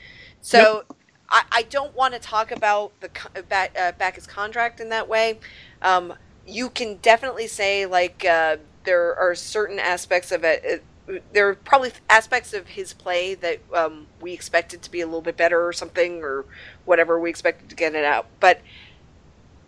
[0.42, 0.84] So
[1.30, 3.10] I, I don't want to talk about the
[3.44, 5.40] back, uh, Backes contract in that way.
[5.82, 6.14] Um,
[6.48, 10.84] you can definitely say like uh, there are certain aspects of it.
[11.34, 15.22] There are probably aspects of his play that um, we expected to be a little
[15.22, 16.46] bit better or something or
[16.86, 18.28] whatever we expected to get it out.
[18.40, 18.62] But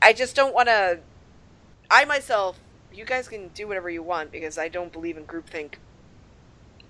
[0.01, 0.99] I just don't want to.
[1.89, 2.59] I myself,
[2.93, 5.75] you guys can do whatever you want because I don't believe in groupthink.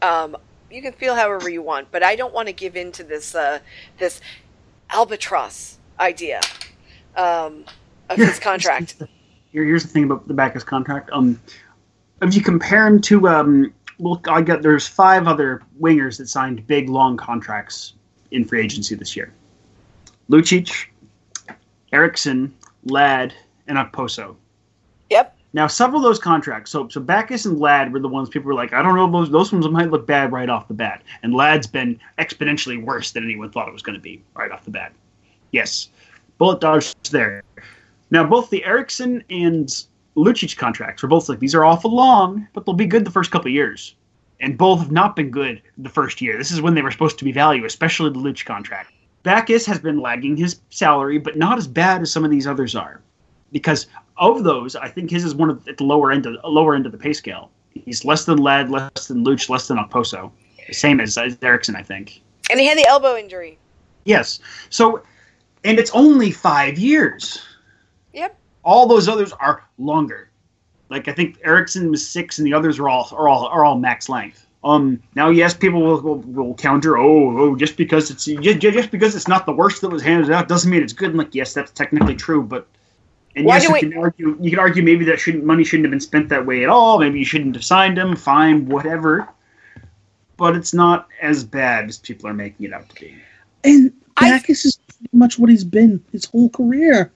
[0.01, 0.35] Um,
[0.69, 3.35] you can feel however you want, but I don't want to give in to this
[3.35, 3.59] uh,
[3.97, 4.21] this
[4.89, 6.41] albatross idea
[7.15, 7.65] um,
[8.09, 8.95] of his contract.
[9.51, 11.09] Here, here's the thing about the Backes contract.
[11.11, 11.39] Um,
[12.21, 16.65] if you compare him to, um, well, I got there's five other wingers that signed
[16.65, 17.93] big long contracts
[18.31, 19.31] in free agency this year.
[20.27, 20.87] Lucic,
[21.93, 22.51] Eriksson,
[22.85, 23.31] Ladd,
[23.67, 24.35] and Okposo.
[25.11, 25.37] Yep.
[25.53, 28.55] Now, several of those contracts, so so Backes and Ladd were the ones people were
[28.55, 31.03] like, I don't know, those those ones might look bad right off the bat.
[31.21, 34.65] And Ladd's been exponentially worse than anyone thought it was going to be right off
[34.65, 34.93] the bat.
[35.51, 35.89] Yes,
[36.39, 37.43] bullet dodge there.
[38.09, 39.69] Now, both the Eriksson and
[40.15, 43.31] Lucic contracts were both like these are awful long, but they'll be good the first
[43.31, 43.95] couple years.
[44.39, 46.37] And both have not been good the first year.
[46.37, 48.91] This is when they were supposed to be value, especially the Lucic contract.
[49.23, 52.75] Backes has been lagging his salary, but not as bad as some of these others
[52.75, 53.01] are.
[53.51, 53.87] Because
[54.17, 56.85] of those, I think his is one of at the lower end of lower end
[56.85, 57.51] of the pay scale.
[57.73, 60.31] He's less than Ladd, less than Luch, less than Okposo.
[60.71, 62.21] Same as, as Eriksson, I think.
[62.49, 63.57] And he had the elbow injury.
[64.05, 64.39] Yes.
[64.69, 65.03] So,
[65.63, 67.45] and it's only five years.
[68.63, 68.71] Yep.
[68.71, 70.29] All those others are longer.
[70.89, 73.77] Like I think Eriksson was six, and the others are all are all are all
[73.77, 74.45] max length.
[74.63, 75.01] Um.
[75.15, 76.97] Now, yes, people will, will, will counter.
[76.97, 80.29] Oh, oh, just because it's just, just because it's not the worst that was handed
[80.31, 81.09] out doesn't mean it's good.
[81.09, 82.67] And like, yes, that's technically true, but
[83.35, 85.85] And Why yes, you we- can argue you could argue maybe that shouldn't money shouldn't
[85.85, 86.99] have been spent that way at all.
[86.99, 88.15] Maybe you shouldn't have signed him.
[88.15, 89.27] Fine, whatever.
[90.37, 93.15] But it's not as bad as people are making it out to be.
[93.63, 97.11] And I- is pretty much what he's been his whole career.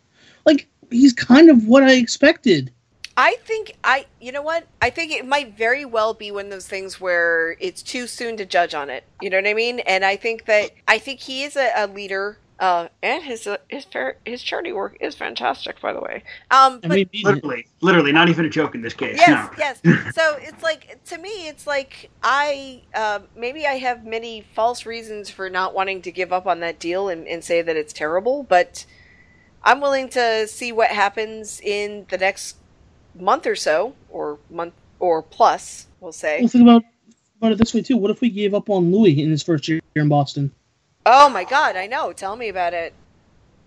[0.46, 2.72] Like he's kind of what I expected.
[3.18, 4.68] I think I, you know what?
[4.82, 8.36] I think it might very well be one of those things where it's too soon
[8.38, 9.06] to judge on it.
[9.22, 9.80] You know what I mean?
[9.80, 12.38] And I think that I think he is a, a leader.
[12.58, 13.86] Uh, and his uh, his
[14.26, 16.24] his charity work is fantastic, by the way.
[16.52, 19.18] Um, I but mean, Literally, literally, not even a joke in this case.
[19.18, 19.58] yes, no.
[19.58, 20.14] yes.
[20.16, 25.30] So it's like to me, it's like I uh, maybe I have many false reasons
[25.30, 28.44] for not wanting to give up on that deal and, and say that it's terrible,
[28.44, 28.86] but
[29.66, 32.56] I'm willing to see what happens in the next
[33.20, 36.40] month or so, or month or plus, we'll say.
[36.40, 36.84] well, think about
[37.40, 37.98] about it this way too.
[37.98, 40.52] What if we gave up on Louis in his first year in Boston?
[41.06, 42.14] Oh my God, I know.
[42.14, 42.94] Tell me about it.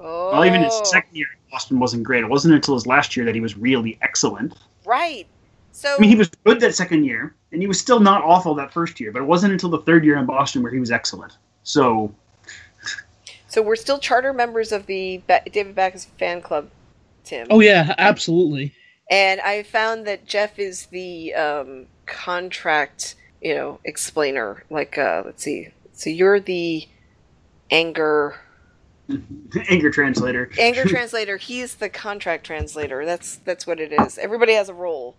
[0.01, 0.85] Oh, Well, even his oh.
[0.85, 2.23] second year in Boston wasn't great.
[2.25, 4.55] It wasn't until his last year that he was really excellent.
[4.85, 5.27] right.
[5.71, 8.53] So I mean, he was good that second year, and he was still not awful
[8.57, 9.13] that first year.
[9.13, 11.37] But it wasn't until the third year in Boston where he was excellent.
[11.63, 12.13] So
[13.59, 16.71] so we're still charter members of the ba- David Backes fan club,
[17.25, 17.49] Tim.
[17.51, 18.73] Oh yeah, absolutely.
[19.11, 24.63] And I found that Jeff is the um, contract, you know, explainer.
[24.71, 25.71] Like, uh, let's see.
[25.93, 26.87] So you're the
[27.69, 28.37] anger
[29.69, 30.53] anger translator.
[30.57, 31.37] anger translator.
[31.37, 33.05] He's the contract translator.
[33.05, 34.19] That's that's what it is.
[34.19, 35.17] Everybody has a role.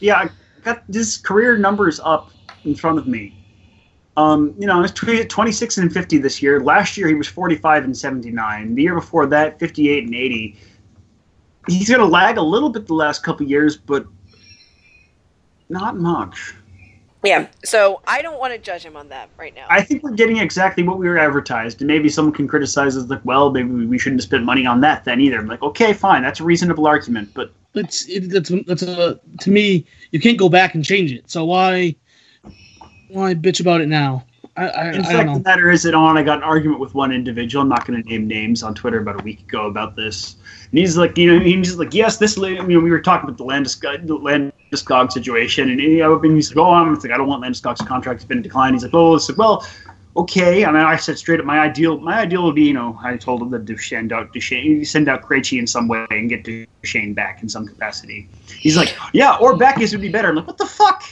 [0.00, 0.28] Yeah, I
[0.64, 2.32] got his career numbers up
[2.64, 3.43] in front of me.
[4.16, 6.60] Um, you know, he's tw- 26 and 50 this year.
[6.60, 8.74] Last year he was 45 and 79.
[8.74, 10.56] The year before that, 58 and 80.
[11.66, 14.06] He's going to lag a little bit the last couple years, but
[15.68, 16.54] not much.
[17.24, 17.48] Yeah.
[17.64, 19.66] So I don't want to judge him on that right now.
[19.70, 23.08] I think we're getting exactly what we were advertised, and maybe someone can criticize us
[23.08, 25.38] like, well, maybe we shouldn't have spent money on that then either.
[25.38, 29.50] I'm like, okay, fine, that's a reasonable argument, but It's it, that's that's a to
[29.50, 31.30] me you can't go back and change it.
[31.30, 31.96] So why
[33.08, 34.24] why bitch about it now?
[34.56, 36.94] I I, In I fact, the matter is that on I got an argument with
[36.94, 37.62] one individual.
[37.62, 40.36] I'm not going to name names on Twitter about a week ago about this.
[40.70, 42.36] And he's like, you know, he's like, yes, this.
[42.36, 46.18] You know, we were talking about the Landeskog, uh, the Landeskog situation, and, you know,
[46.18, 48.74] and he's like, oh, I'm like, I don't want Landeskog's contract to be in decline.
[48.74, 49.66] He's like, oh, it's like, well,
[50.16, 50.62] okay.
[50.62, 53.42] And I said straight up, my ideal, my ideal would be, you know, I told
[53.42, 57.12] him that to send out Duchene, send out Krejci in some way and get Duchene
[57.12, 58.28] back in some capacity.
[58.46, 60.28] He's like, yeah, or Backes would be better.
[60.28, 61.02] I'm like, what the fuck?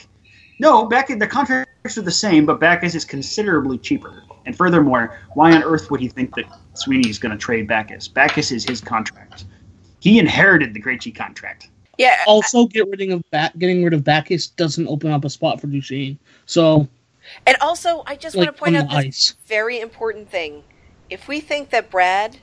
[0.60, 4.22] No, Backes, the contracts are the same, but Backes is considerably cheaper.
[4.46, 8.08] And furthermore, why on earth would he think that Sweeney is going to trade Backes?
[8.08, 9.44] Backes is his contract.
[10.00, 11.68] He inherited the Krejci contract.
[11.98, 12.18] yeah.
[12.26, 15.66] Also, get rid of back getting rid of Backes doesn't open up a spot for
[15.66, 16.18] Duchene.
[16.46, 16.88] So
[17.46, 19.36] And also, I just like want to point out the this ice.
[19.46, 20.64] very important thing.
[21.10, 22.38] If we think that Brad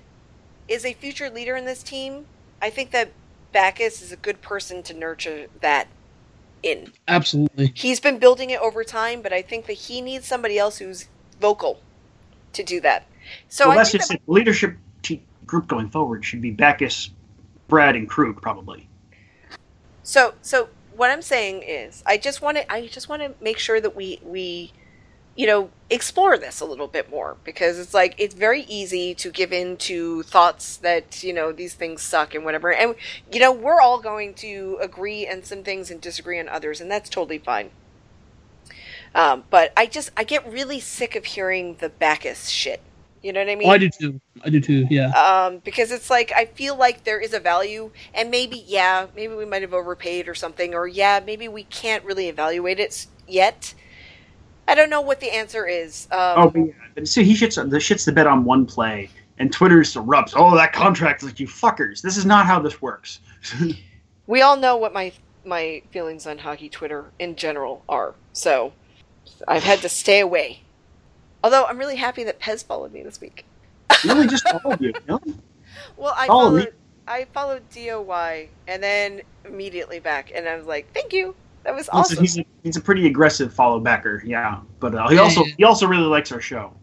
[0.68, 2.26] is a future leader in this team,
[2.62, 3.12] I think that
[3.52, 5.88] Backes is a good person to nurture that
[6.64, 6.92] in.
[7.08, 7.72] Absolutely.
[7.76, 11.08] He's been building it over time, but I think that he needs somebody else who's
[11.40, 11.80] vocal
[12.54, 13.06] to do that.
[13.48, 14.22] So well, I that's think just that.
[14.26, 17.12] The leadership te- group going forward should be Backes,
[17.68, 18.88] Brad, and Krug, probably.
[20.04, 23.58] so so what I'm saying is I just want to I just want to make
[23.58, 24.74] sure that we we
[25.40, 29.32] you know explore this a little bit more because it's like it's very easy to
[29.32, 32.94] give in to thoughts that you know these things suck and whatever and
[33.32, 36.92] you know we're all going to agree on some things and disagree on others and
[36.92, 37.72] that's totally fine
[39.16, 42.82] um, but I just I get really sick of hearing the Backes shit
[43.24, 44.22] you know what I mean Oh, I do too.
[44.44, 44.88] I do too.
[44.90, 45.12] Yeah.
[45.12, 49.34] um, because it's like I feel like there is a value, and maybe yeah, maybe
[49.36, 53.74] we might have overpaid or something, or yeah, maybe we can't really evaluate it yet.
[54.70, 56.08] I don't know what the answer is.
[56.12, 56.60] Um, Oh, but
[56.96, 57.04] yeah.
[57.04, 59.10] See, he shits the shits the bed on one play,
[59.40, 60.34] and Twitter erupts.
[60.36, 61.24] Oh, that contract!
[61.24, 62.02] Like you fuckers.
[62.02, 63.20] This is not how this works.
[64.28, 65.12] we all know what my
[65.44, 68.72] my feelings on hockey Twitter in general are, so
[69.48, 70.62] I've had to stay away.
[71.44, 73.46] Although I'm really happy that Pez followed me this week.
[74.06, 74.94] really, just of you.
[75.08, 75.36] Really?
[75.98, 76.62] Well, I Follow me.
[76.62, 76.74] followed
[77.08, 81.34] I followed DOY and then immediately back, and I was like, "Thank you,
[81.64, 84.60] that was He's- awesome." He's, a, he's a pretty aggressive follow backer, yeah.
[84.80, 85.54] But uh, he Yeah, also yeah.
[85.58, 86.74] he also really likes our show.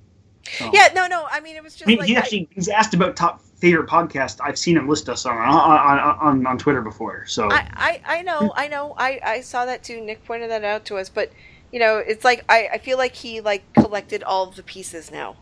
[0.58, 0.70] So.
[0.72, 1.26] Yeah, no, no.
[1.30, 3.40] I mean, it was just I mean, like he I- actually he's asked about top
[3.56, 4.38] favorite podcast.
[4.42, 7.24] I've seen him list us on on, on, on, on Twitter before.
[7.26, 7.68] So I,
[8.06, 10.00] I, I know, I know, I, I saw that too.
[10.02, 11.32] Nick pointed that out to us, but
[11.72, 15.10] you know, it's like I, I feel like he like collected all of the pieces
[15.10, 15.36] now,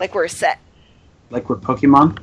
[0.00, 0.58] like we're a set.
[1.30, 2.18] like we're Pokemon.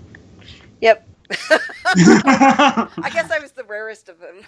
[0.81, 1.07] Yep.
[1.49, 4.41] I guess I was the rarest of them.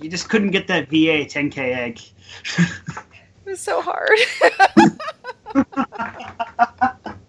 [0.00, 2.00] You just couldn't get that VA 10k egg.
[3.44, 4.18] It was so hard.